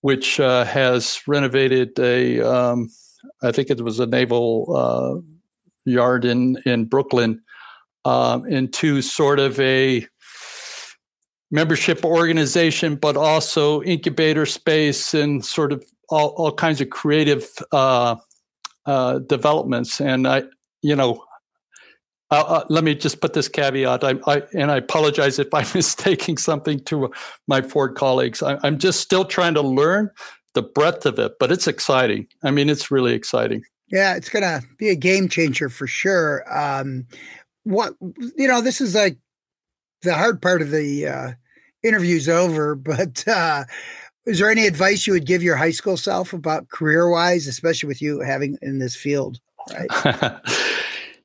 which 0.00 0.40
uh, 0.40 0.64
has 0.64 1.20
renovated 1.26 1.98
a, 1.98 2.40
um, 2.40 2.88
I 3.42 3.52
think 3.52 3.68
it 3.68 3.82
was 3.82 4.00
a 4.00 4.06
naval 4.06 4.74
uh, 4.74 5.20
yard 5.84 6.24
in, 6.24 6.56
in 6.64 6.86
Brooklyn, 6.86 7.42
um, 8.06 8.46
into 8.46 9.02
sort 9.02 9.38
of 9.38 9.60
a 9.60 10.06
membership 11.50 12.02
organization, 12.04 12.96
but 12.96 13.16
also 13.16 13.82
incubator 13.82 14.46
space 14.46 15.12
and 15.12 15.44
sort 15.44 15.72
of 15.72 15.84
all, 16.08 16.28
all 16.38 16.52
kinds 16.52 16.80
of 16.80 16.88
creative 16.88 17.46
uh, 18.86 19.18
developments. 19.20 20.00
And 20.00 20.26
I, 20.26 20.44
you 20.82 20.96
know, 20.96 21.24
uh, 22.30 22.44
uh, 22.46 22.64
let 22.68 22.84
me 22.84 22.94
just 22.94 23.20
put 23.20 23.32
this 23.32 23.48
caveat. 23.48 24.04
I, 24.04 24.14
I, 24.26 24.42
and 24.54 24.70
I 24.70 24.76
apologize 24.76 25.38
if 25.38 25.52
I'm 25.52 25.66
mistaking 25.74 26.36
something 26.36 26.80
to 26.84 27.10
my 27.48 27.60
Ford 27.60 27.96
colleagues. 27.96 28.42
I, 28.42 28.58
I'm 28.62 28.78
just 28.78 29.00
still 29.00 29.24
trying 29.24 29.54
to 29.54 29.62
learn 29.62 30.10
the 30.54 30.62
breadth 30.62 31.06
of 31.06 31.18
it, 31.18 31.32
but 31.38 31.52
it's 31.52 31.66
exciting. 31.66 32.26
I 32.42 32.50
mean, 32.50 32.68
it's 32.68 32.90
really 32.90 33.14
exciting. 33.14 33.62
Yeah, 33.90 34.14
it's 34.14 34.28
going 34.28 34.42
to 34.42 34.64
be 34.78 34.88
a 34.88 34.94
game 34.94 35.28
changer 35.28 35.68
for 35.68 35.86
sure. 35.86 36.44
Um, 36.50 37.06
what 37.64 37.94
you 38.36 38.46
know, 38.46 38.60
this 38.60 38.80
is 38.80 38.94
like 38.94 39.18
the 40.02 40.14
hard 40.14 40.40
part 40.40 40.62
of 40.62 40.70
the 40.70 41.06
uh, 41.06 41.32
interview's 41.82 42.28
over, 42.28 42.74
but 42.76 43.26
uh, 43.26 43.64
is 44.30 44.38
there 44.38 44.50
any 44.50 44.66
advice 44.66 45.06
you 45.06 45.12
would 45.12 45.26
give 45.26 45.42
your 45.42 45.56
high 45.56 45.72
school 45.72 45.96
self 45.96 46.32
about 46.32 46.68
career 46.68 47.10
wise, 47.10 47.46
especially 47.46 47.88
with 47.88 48.00
you 48.00 48.20
having 48.20 48.56
in 48.62 48.78
this 48.78 48.94
field? 48.94 49.40
Right. 49.72 49.88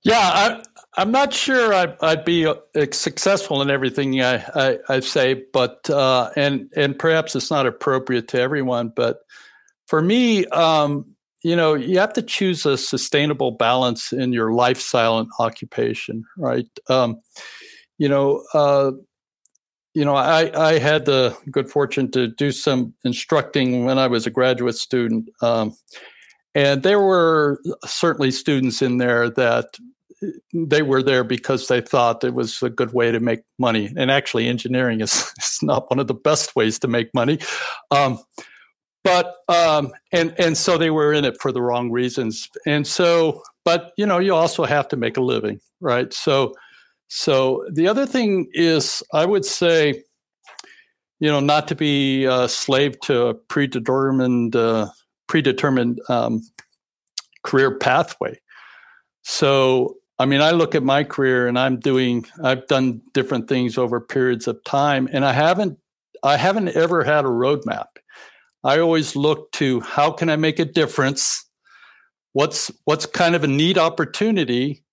yeah, 0.02 0.32
I, 0.34 0.64
I'm 0.98 1.12
not 1.12 1.34
sure 1.34 1.74
I'd, 1.74 1.96
I'd 2.02 2.26
be 2.26 2.48
uh, 2.48 2.56
successful 2.92 3.62
in 3.62 3.70
everything 3.70 4.22
I, 4.22 4.44
I, 4.56 4.80
I 4.90 5.00
say, 5.02 5.46
but 5.54 5.88
uh, 5.90 6.32
and 6.36 6.72
and 6.76 6.98
perhaps 6.98 7.36
it's 7.36 7.52
not 7.52 7.68
appropriate 7.68 8.28
to 8.30 8.40
everyone, 8.42 8.92
but 8.96 9.20
for 9.88 10.02
me, 10.02 10.46
um, 10.48 11.06
you 11.44 11.56
know, 11.56 11.76
you 11.76 12.00
have 12.00 12.14
to 12.14 12.24
choose 12.24 12.66
a 12.66 12.76
sustainable 12.76 13.52
balance 13.52 14.12
in 14.12 14.34
your 14.34 14.52
lifestyle 14.52 15.20
and 15.20 15.30
occupation, 15.38 16.26
right? 16.38 16.68
Um, 16.90 17.20
you 18.00 18.10
know, 18.10 18.44
uh, 18.56 18.94
you 19.96 20.04
know, 20.04 20.16
I, 20.16 20.52
I 20.62 20.78
had 20.78 21.06
the 21.06 21.36
good 21.50 21.72
fortune 21.72 22.12
to 22.12 22.28
do 22.28 22.52
some 22.52 22.94
instructing 23.06 23.86
when 23.86 23.98
I 23.98 24.08
was 24.08 24.28
a 24.28 24.30
graduate 24.30 24.76
student. 24.76 25.30
Um, 25.42 25.74
and 26.54 26.84
there 26.84 27.00
were 27.00 27.62
certainly 27.86 28.32
students 28.32 28.82
in 28.82 28.98
there 28.98 29.30
that 29.32 29.78
they 30.54 30.82
were 30.82 31.02
there 31.02 31.24
because 31.24 31.70
they 31.70 31.80
thought 31.80 32.26
it 32.26 32.34
was 32.34 32.62
a 32.62 32.70
good 32.70 32.94
way 32.94 33.12
to 33.12 33.22
make 33.22 33.42
money. 33.58 33.92
And 33.96 34.12
actually, 34.12 34.48
engineering 34.48 35.00
is, 35.00 35.34
is 35.40 35.60
not 35.62 35.90
one 35.90 36.00
of 36.00 36.08
the 36.08 36.14
best 36.14 36.58
ways 36.58 36.78
to 36.80 36.90
make 36.90 37.14
money. 37.14 37.40
Um, 37.90 38.20
but 39.06 39.36
um, 39.48 39.94
and 40.12 40.34
and 40.40 40.58
so 40.58 40.78
they 40.78 40.90
were 40.90 41.14
in 41.14 41.26
it 41.26 41.40
for 41.40 41.52
the 41.52 41.62
wrong 41.62 41.92
reasons. 41.92 42.50
And 42.66 42.88
so, 42.88 43.44
but 43.64 43.94
you 43.98 44.06
know, 44.06 44.18
you 44.18 44.34
also 44.34 44.66
have 44.66 44.88
to 44.90 44.98
make 44.98 45.16
a 45.16 45.22
living, 45.22 45.62
right? 45.80 46.12
So 46.12 46.56
so 47.08 47.66
the 47.72 47.88
other 47.88 48.06
thing 48.06 48.48
is, 48.54 49.04
I 49.14 49.26
would 49.26 49.46
say, 49.46 50.04
you 51.20 51.30
know, 51.30 51.40
not 51.40 51.68
to 51.70 51.76
be 51.76 52.26
a 52.26 52.48
slave 52.50 53.00
to 53.02 53.28
a 53.28 53.34
predetermined 53.34 54.56
uh, 54.56 54.90
predetermined 55.28 56.00
um, 56.10 56.42
career 57.44 57.78
pathway. 57.78 58.40
So, 59.24 59.96
I 60.20 60.26
mean, 60.26 60.42
I 60.42 60.52
look 60.52 60.76
at 60.76 60.84
my 60.84 61.04
career 61.04 61.48
and 61.48 61.58
I'm 61.58 61.80
doing, 61.80 62.26
I've 62.44 62.68
done 62.68 63.02
different 63.14 63.48
things 63.48 63.78
over 63.78 64.00
periods 64.00 64.48
of 64.48 64.64
time, 64.66 65.10
and 65.12 65.26
I 65.26 65.34
haven't, 65.34 65.80
I 66.24 66.38
haven't 66.38 66.70
ever 66.70 67.04
had 67.04 67.26
a 67.26 67.30
roadmap. 67.30 67.88
I 68.64 68.80
always 68.80 69.16
look 69.16 69.52
to 69.54 69.80
how 69.82 70.12
can 70.12 70.30
I 70.30 70.36
make 70.36 70.60
a 70.60 70.66
difference? 70.66 71.46
What's 72.34 72.72
what's 72.86 73.06
kind 73.06 73.36
of 73.36 73.44
a 73.44 73.48
neat 73.48 73.78
opportunity, 73.78 74.84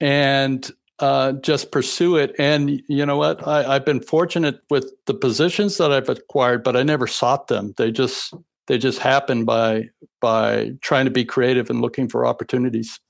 and 0.00 0.70
uh, 1.00 1.32
just 1.32 1.72
pursue 1.72 2.16
it. 2.16 2.34
And 2.38 2.82
you 2.88 3.04
know 3.04 3.16
what? 3.16 3.46
I, 3.46 3.74
have 3.74 3.84
been 3.84 4.00
fortunate 4.00 4.60
with 4.68 4.92
the 5.06 5.14
positions 5.14 5.78
that 5.78 5.92
I've 5.92 6.08
acquired, 6.08 6.62
but 6.62 6.76
I 6.76 6.82
never 6.82 7.06
sought 7.06 7.48
them. 7.48 7.74
They 7.76 7.90
just 7.90 8.34
they 8.66 8.78
just 8.78 8.98
happen 8.98 9.44
by 9.44 9.88
by 10.20 10.72
trying 10.82 11.06
to 11.06 11.10
be 11.10 11.24
creative 11.24 11.70
and 11.70 11.80
looking 11.80 12.08
for 12.08 12.26
opportunities. 12.26 13.00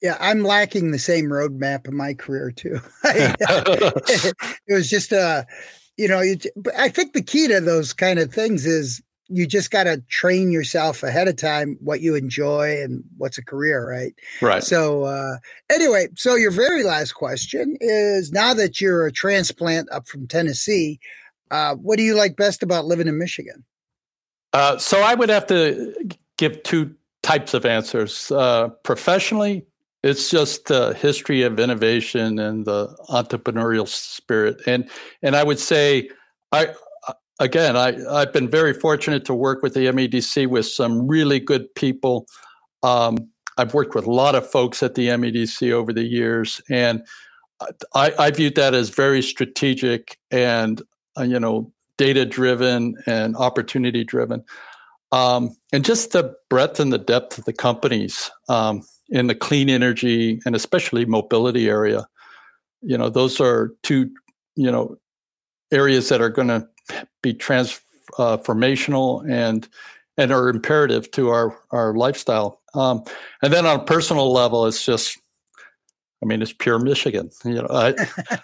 Yeah, 0.00 0.16
I'm 0.20 0.42
lacking 0.42 0.90
the 0.90 0.98
same 0.98 1.26
roadmap 1.26 1.86
in 1.86 1.96
my 1.96 2.14
career 2.14 2.50
too. 2.50 2.80
it 3.04 4.34
was 4.68 4.88
just 4.88 5.12
a, 5.12 5.20
uh, 5.20 5.42
you 5.96 6.08
know, 6.08 6.22
I 6.76 6.88
think 6.88 7.12
the 7.12 7.22
key 7.22 7.46
to 7.48 7.60
those 7.60 7.92
kind 7.92 8.18
of 8.18 8.32
things 8.32 8.66
is 8.66 9.02
you 9.32 9.46
just 9.46 9.70
got 9.70 9.84
to 9.84 10.02
train 10.08 10.50
yourself 10.50 11.02
ahead 11.02 11.26
of 11.26 11.36
time 11.36 11.78
what 11.80 12.00
you 12.00 12.14
enjoy 12.14 12.82
and 12.82 13.02
what's 13.16 13.38
a 13.38 13.44
career, 13.44 13.88
right? 13.88 14.14
Right. 14.40 14.62
So, 14.62 15.04
uh, 15.04 15.38
anyway, 15.70 16.08
so 16.16 16.34
your 16.34 16.50
very 16.50 16.82
last 16.82 17.12
question 17.12 17.76
is 17.80 18.30
now 18.30 18.54
that 18.54 18.80
you're 18.80 19.06
a 19.06 19.12
transplant 19.12 19.90
up 19.90 20.06
from 20.06 20.26
Tennessee, 20.26 21.00
uh, 21.50 21.74
what 21.76 21.96
do 21.96 22.02
you 22.02 22.14
like 22.14 22.36
best 22.36 22.62
about 22.62 22.84
living 22.84 23.08
in 23.08 23.18
Michigan? 23.18 23.64
Uh, 24.52 24.76
so, 24.78 25.00
I 25.00 25.14
would 25.14 25.30
have 25.30 25.46
to 25.46 25.94
give 26.36 26.62
two 26.62 26.94
types 27.22 27.54
of 27.54 27.64
answers. 27.64 28.30
Uh, 28.30 28.68
professionally, 28.82 29.64
it's 30.02 30.28
just 30.28 30.66
the 30.66 30.94
history 30.94 31.42
of 31.42 31.58
innovation 31.58 32.38
and 32.38 32.66
the 32.66 32.88
entrepreneurial 33.08 33.88
spirit, 33.88 34.60
and 34.66 34.90
and 35.22 35.36
I 35.36 35.44
would 35.44 35.60
say 35.60 36.10
I 36.50 36.74
again, 37.42 37.76
I, 37.76 37.96
I've 38.10 38.32
been 38.32 38.48
very 38.48 38.72
fortunate 38.72 39.24
to 39.26 39.34
work 39.34 39.62
with 39.62 39.74
the 39.74 39.86
MEDC 39.86 40.46
with 40.46 40.66
some 40.66 41.06
really 41.08 41.40
good 41.40 41.72
people. 41.74 42.26
Um, 42.82 43.28
I've 43.58 43.74
worked 43.74 43.94
with 43.94 44.06
a 44.06 44.10
lot 44.10 44.34
of 44.34 44.48
folks 44.48 44.82
at 44.82 44.94
the 44.94 45.08
MEDC 45.08 45.72
over 45.72 45.92
the 45.92 46.04
years, 46.04 46.60
and 46.70 47.04
I, 47.94 48.12
I 48.18 48.30
viewed 48.30 48.54
that 48.54 48.74
as 48.74 48.90
very 48.90 49.22
strategic 49.22 50.18
and 50.30 50.80
uh, 51.18 51.22
you 51.22 51.38
know 51.38 51.72
data 51.98 52.24
driven 52.24 52.96
and 53.06 53.36
opportunity 53.36 54.04
driven. 54.04 54.44
Um, 55.10 55.54
and 55.72 55.84
just 55.84 56.12
the 56.12 56.34
breadth 56.48 56.80
and 56.80 56.92
the 56.92 56.98
depth 56.98 57.36
of 57.36 57.44
the 57.44 57.52
companies 57.52 58.30
um, 58.48 58.82
in 59.10 59.26
the 59.26 59.34
clean 59.34 59.68
energy 59.68 60.40
and 60.46 60.56
especially 60.56 61.04
mobility 61.04 61.68
area. 61.68 62.06
You 62.80 62.96
know, 62.96 63.10
those 63.10 63.40
are 63.40 63.72
two 63.82 64.10
you 64.56 64.70
know 64.70 64.96
areas 65.70 66.08
that 66.08 66.20
are 66.20 66.30
going 66.30 66.48
to 66.48 66.68
be 67.22 67.34
transformational 67.34 69.28
and 69.30 69.68
and 70.18 70.30
are 70.30 70.48
imperative 70.48 71.10
to 71.12 71.30
our 71.30 71.58
our 71.70 71.94
lifestyle. 71.94 72.60
Um, 72.74 73.04
and 73.42 73.52
then 73.52 73.66
on 73.66 73.80
a 73.80 73.84
personal 73.84 74.32
level, 74.32 74.66
it's 74.66 74.84
just, 74.84 75.18
I 76.22 76.26
mean, 76.26 76.40
it's 76.40 76.52
pure 76.52 76.78
Michigan. 76.78 77.30
You 77.44 77.62
know, 77.62 77.68
I, 77.70 77.94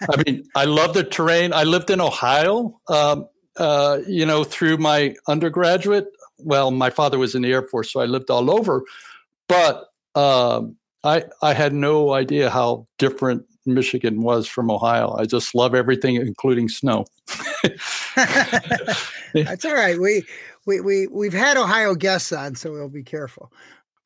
I 0.09 0.23
mean, 0.23 0.43
I 0.55 0.65
love 0.65 0.93
the 0.93 1.03
terrain. 1.03 1.51
I 1.51 1.63
lived 1.63 1.89
in 1.89 1.99
Ohio, 1.99 2.79
um, 2.89 3.27
uh, 3.57 3.99
you 4.07 4.25
know, 4.25 4.43
through 4.43 4.77
my 4.77 5.15
undergraduate. 5.27 6.07
Well, 6.37 6.71
my 6.71 6.89
father 6.89 7.17
was 7.17 7.35
in 7.35 7.41
the 7.41 7.51
Air 7.51 7.63
Force, 7.63 7.91
so 7.91 7.99
I 8.01 8.05
lived 8.05 8.29
all 8.29 8.51
over. 8.51 8.83
But 9.47 9.87
um, 10.15 10.77
I 11.03 11.23
I 11.41 11.53
had 11.53 11.73
no 11.73 12.13
idea 12.13 12.49
how 12.49 12.87
different 12.97 13.45
Michigan 13.65 14.21
was 14.21 14.47
from 14.47 14.71
Ohio. 14.71 15.15
I 15.17 15.25
just 15.25 15.53
love 15.53 15.75
everything, 15.75 16.15
including 16.15 16.69
snow. 16.69 17.05
That's 19.33 19.65
all 19.65 19.73
right. 19.73 19.99
We 19.99 20.23
we 20.65 20.81
we 20.81 21.07
we've 21.07 21.33
had 21.33 21.57
Ohio 21.57 21.95
guests 21.95 22.31
on, 22.31 22.55
so 22.55 22.71
we'll 22.71 22.89
be 22.89 23.03
careful. 23.03 23.51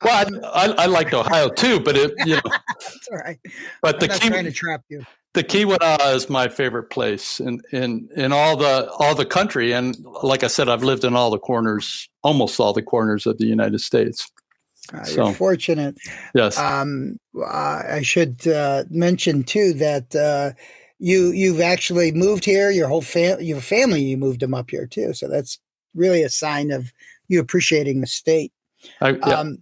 Well, 0.02 0.26
um, 0.26 0.40
I, 0.44 0.66
I, 0.66 0.82
I 0.82 0.86
liked 0.86 1.14
Ohio 1.14 1.48
too, 1.48 1.80
but 1.80 1.96
it 1.96 2.12
you 2.26 2.36
know. 2.36 2.42
That's 2.68 3.08
all 3.10 3.18
right. 3.18 3.38
But 3.82 3.94
I'm 3.94 4.00
the 4.00 4.08
key 4.08 4.28
trying 4.28 4.44
to 4.44 4.52
trap 4.52 4.82
you. 4.88 5.04
The 5.32 5.42
Keweenaw 5.42 6.14
is 6.14 6.30
my 6.30 6.46
favorite 6.48 6.90
place 6.90 7.40
in, 7.40 7.60
in 7.72 8.08
in 8.16 8.32
all 8.32 8.56
the 8.56 8.88
all 8.98 9.14
the 9.14 9.26
country, 9.26 9.72
and 9.72 9.96
like 10.22 10.44
I 10.44 10.48
said, 10.48 10.68
I've 10.68 10.84
lived 10.84 11.04
in 11.04 11.16
all 11.16 11.30
the 11.30 11.38
corners, 11.38 12.08
almost 12.22 12.60
all 12.60 12.72
the 12.72 12.82
corners 12.82 13.26
of 13.26 13.38
the 13.38 13.46
United 13.46 13.80
States. 13.80 14.30
Uh, 14.92 15.04
so, 15.04 15.24
you're 15.24 15.34
fortunate. 15.34 15.96
Yes. 16.34 16.58
Um, 16.58 17.18
uh, 17.38 17.82
I 17.88 18.02
should 18.02 18.46
uh, 18.46 18.84
mention 18.90 19.42
too 19.42 19.72
that 19.74 20.14
uh, 20.14 20.52
you 20.98 21.30
you've 21.32 21.60
actually 21.60 22.12
moved 22.12 22.44
here. 22.44 22.70
Your 22.70 22.88
whole 22.88 23.02
family, 23.02 23.46
your 23.46 23.60
family, 23.60 24.02
you 24.02 24.16
moved 24.16 24.40
them 24.40 24.54
up 24.54 24.70
here 24.70 24.86
too. 24.86 25.14
So 25.14 25.28
that's 25.28 25.58
really 25.94 26.22
a 26.22 26.28
sign 26.28 26.70
of 26.70 26.92
you 27.28 27.40
appreciating 27.40 28.00
the 28.00 28.06
state. 28.06 28.52
I, 29.00 29.10
yeah. 29.10 29.26
Um, 29.26 29.58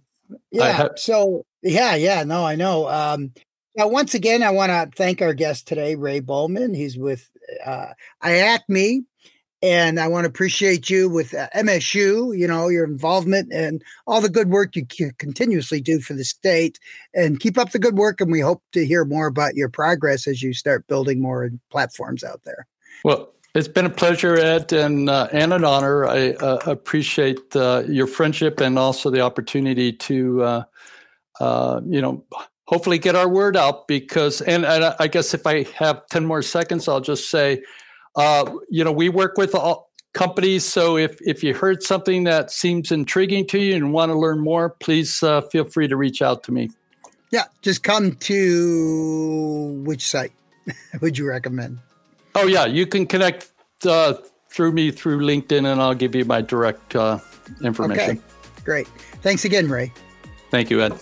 yeah. 0.51 0.71
Have- 0.71 0.91
so 0.97 1.45
yeah, 1.61 1.95
yeah. 1.95 2.23
No, 2.23 2.45
I 2.45 2.55
know. 2.55 2.89
Um, 2.89 3.31
now, 3.75 3.87
once 3.87 4.13
again, 4.13 4.43
I 4.43 4.51
want 4.51 4.69
to 4.69 4.89
thank 4.95 5.21
our 5.21 5.33
guest 5.33 5.67
today, 5.67 5.95
Ray 5.95 6.21
Boeman. 6.21 6.75
He's 6.75 6.97
with 6.97 7.27
uh, 7.65 7.87
IACMI, 8.23 8.99
and 9.63 9.97
I 9.97 10.09
want 10.09 10.25
to 10.25 10.29
appreciate 10.29 10.89
you 10.89 11.07
with 11.07 11.33
uh, 11.33 11.47
MSU, 11.55 12.37
you 12.37 12.45
know, 12.49 12.67
your 12.67 12.83
involvement 12.83 13.53
and 13.53 13.81
all 14.05 14.19
the 14.19 14.29
good 14.29 14.49
work 14.49 14.75
you 14.75 14.85
continuously 15.17 15.79
do 15.79 16.01
for 16.01 16.13
the 16.13 16.25
state. 16.25 16.79
And 17.13 17.39
keep 17.39 17.57
up 17.57 17.71
the 17.71 17.79
good 17.79 17.97
work. 17.97 18.19
And 18.19 18.29
we 18.29 18.41
hope 18.41 18.61
to 18.73 18.85
hear 18.85 19.05
more 19.05 19.25
about 19.25 19.55
your 19.55 19.69
progress 19.69 20.27
as 20.27 20.43
you 20.43 20.53
start 20.53 20.85
building 20.87 21.21
more 21.21 21.49
platforms 21.71 22.25
out 22.25 22.41
there. 22.43 22.67
Well, 23.05 23.31
it's 23.55 23.69
been 23.69 23.85
a 23.85 23.89
pleasure, 23.89 24.35
Ed, 24.35 24.73
and, 24.73 25.09
uh, 25.09 25.29
and 25.31 25.53
an 25.53 25.63
honor. 25.63 26.07
I 26.07 26.31
uh, 26.31 26.59
appreciate 26.65 27.55
uh, 27.55 27.83
your 27.87 28.07
friendship 28.07 28.59
and 28.59 28.77
also 28.77 29.09
the 29.09 29.21
opportunity 29.21 29.93
to, 29.93 30.43
uh, 30.43 30.63
uh, 31.39 31.79
you 31.85 32.01
know, 32.01 32.25
hopefully 32.65 32.97
get 32.97 33.15
our 33.15 33.29
word 33.29 33.55
out 33.55 33.87
because, 33.87 34.41
and, 34.41 34.65
and 34.65 34.93
I 34.99 35.07
guess 35.07 35.33
if 35.33 35.47
I 35.47 35.63
have 35.75 36.05
10 36.07 36.25
more 36.25 36.41
seconds, 36.41 36.89
I'll 36.89 36.99
just 36.99 37.29
say, 37.29 37.61
uh, 38.15 38.51
you 38.69 38.83
know, 38.83 38.91
we 38.91 39.09
work 39.09 39.37
with 39.37 39.55
all 39.55 39.91
companies. 40.13 40.65
So 40.65 40.97
if, 40.97 41.19
if 41.21 41.43
you 41.43 41.53
heard 41.53 41.83
something 41.83 42.23
that 42.25 42.51
seems 42.51 42.91
intriguing 42.91 43.47
to 43.47 43.59
you 43.59 43.75
and 43.75 43.91
want 43.91 44.11
to 44.11 44.17
learn 44.17 44.39
more, 44.39 44.69
please 44.69 45.21
uh, 45.23 45.41
feel 45.41 45.65
free 45.65 45.87
to 45.87 45.97
reach 45.97 46.21
out 46.21 46.43
to 46.43 46.51
me. 46.51 46.69
Yeah, 47.31 47.45
just 47.61 47.81
come 47.81 48.13
to 48.13 49.81
which 49.83 50.07
site 50.07 50.33
would 51.01 51.17
you 51.17 51.27
recommend? 51.27 51.79
Oh, 52.35 52.45
yeah, 52.45 52.65
you 52.65 52.85
can 52.85 53.07
connect 53.07 53.51
uh, 53.85 54.13
through 54.49 54.71
me 54.71 54.91
through 54.91 55.19
LinkedIn 55.19 55.71
and 55.71 55.81
I'll 55.81 55.95
give 55.95 56.13
you 56.13 56.25
my 56.25 56.41
direct 56.41 56.95
uh, 56.95 57.19
information. 57.63 58.17
Okay, 58.17 58.21
great. 58.63 58.87
Thanks 59.23 59.45
again, 59.45 59.67
Ray. 59.67 59.91
Thank 60.51 60.69
you, 60.69 60.81
Ed. 60.81 60.93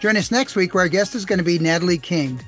Join 0.00 0.16
us 0.16 0.30
next 0.30 0.56
week 0.56 0.72
where 0.72 0.82
our 0.82 0.88
guest 0.88 1.14
is 1.14 1.26
going 1.26 1.38
to 1.38 1.44
be 1.44 1.58
Natalie 1.58 1.98
King. 1.98 2.40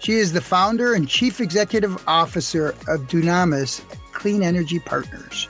She 0.00 0.14
is 0.14 0.32
the 0.32 0.40
founder 0.40 0.94
and 0.94 1.08
chief 1.08 1.40
executive 1.40 2.02
officer 2.06 2.68
of 2.86 3.08
Dunamis 3.08 3.82
Clean 4.12 4.42
Energy 4.42 4.78
Partners 4.78 5.48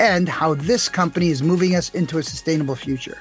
and 0.00 0.28
how 0.28 0.54
this 0.54 0.88
company 0.88 1.28
is 1.30 1.42
moving 1.42 1.74
us 1.74 1.92
into 1.94 2.18
a 2.18 2.22
sustainable 2.22 2.76
future. 2.76 3.18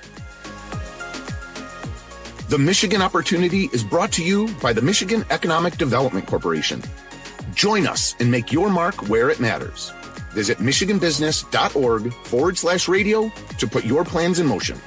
The 2.49 2.57
Michigan 2.57 3.01
Opportunity 3.01 3.69
is 3.73 3.83
brought 3.83 4.11
to 4.13 4.23
you 4.23 4.47
by 4.61 4.71
the 4.71 4.81
Michigan 4.81 5.25
Economic 5.31 5.77
Development 5.77 6.25
Corporation. 6.25 6.81
Join 7.53 7.87
us 7.87 8.15
and 8.19 8.31
make 8.31 8.53
your 8.53 8.69
mark 8.69 9.09
where 9.09 9.29
it 9.29 9.39
matters. 9.39 9.91
Visit 10.31 10.59
michiganbusiness.org 10.59 12.13
forward 12.13 12.57
slash 12.57 12.87
radio 12.87 13.31
to 13.57 13.67
put 13.67 13.83
your 13.83 14.05
plans 14.05 14.39
in 14.39 14.47
motion. 14.47 14.79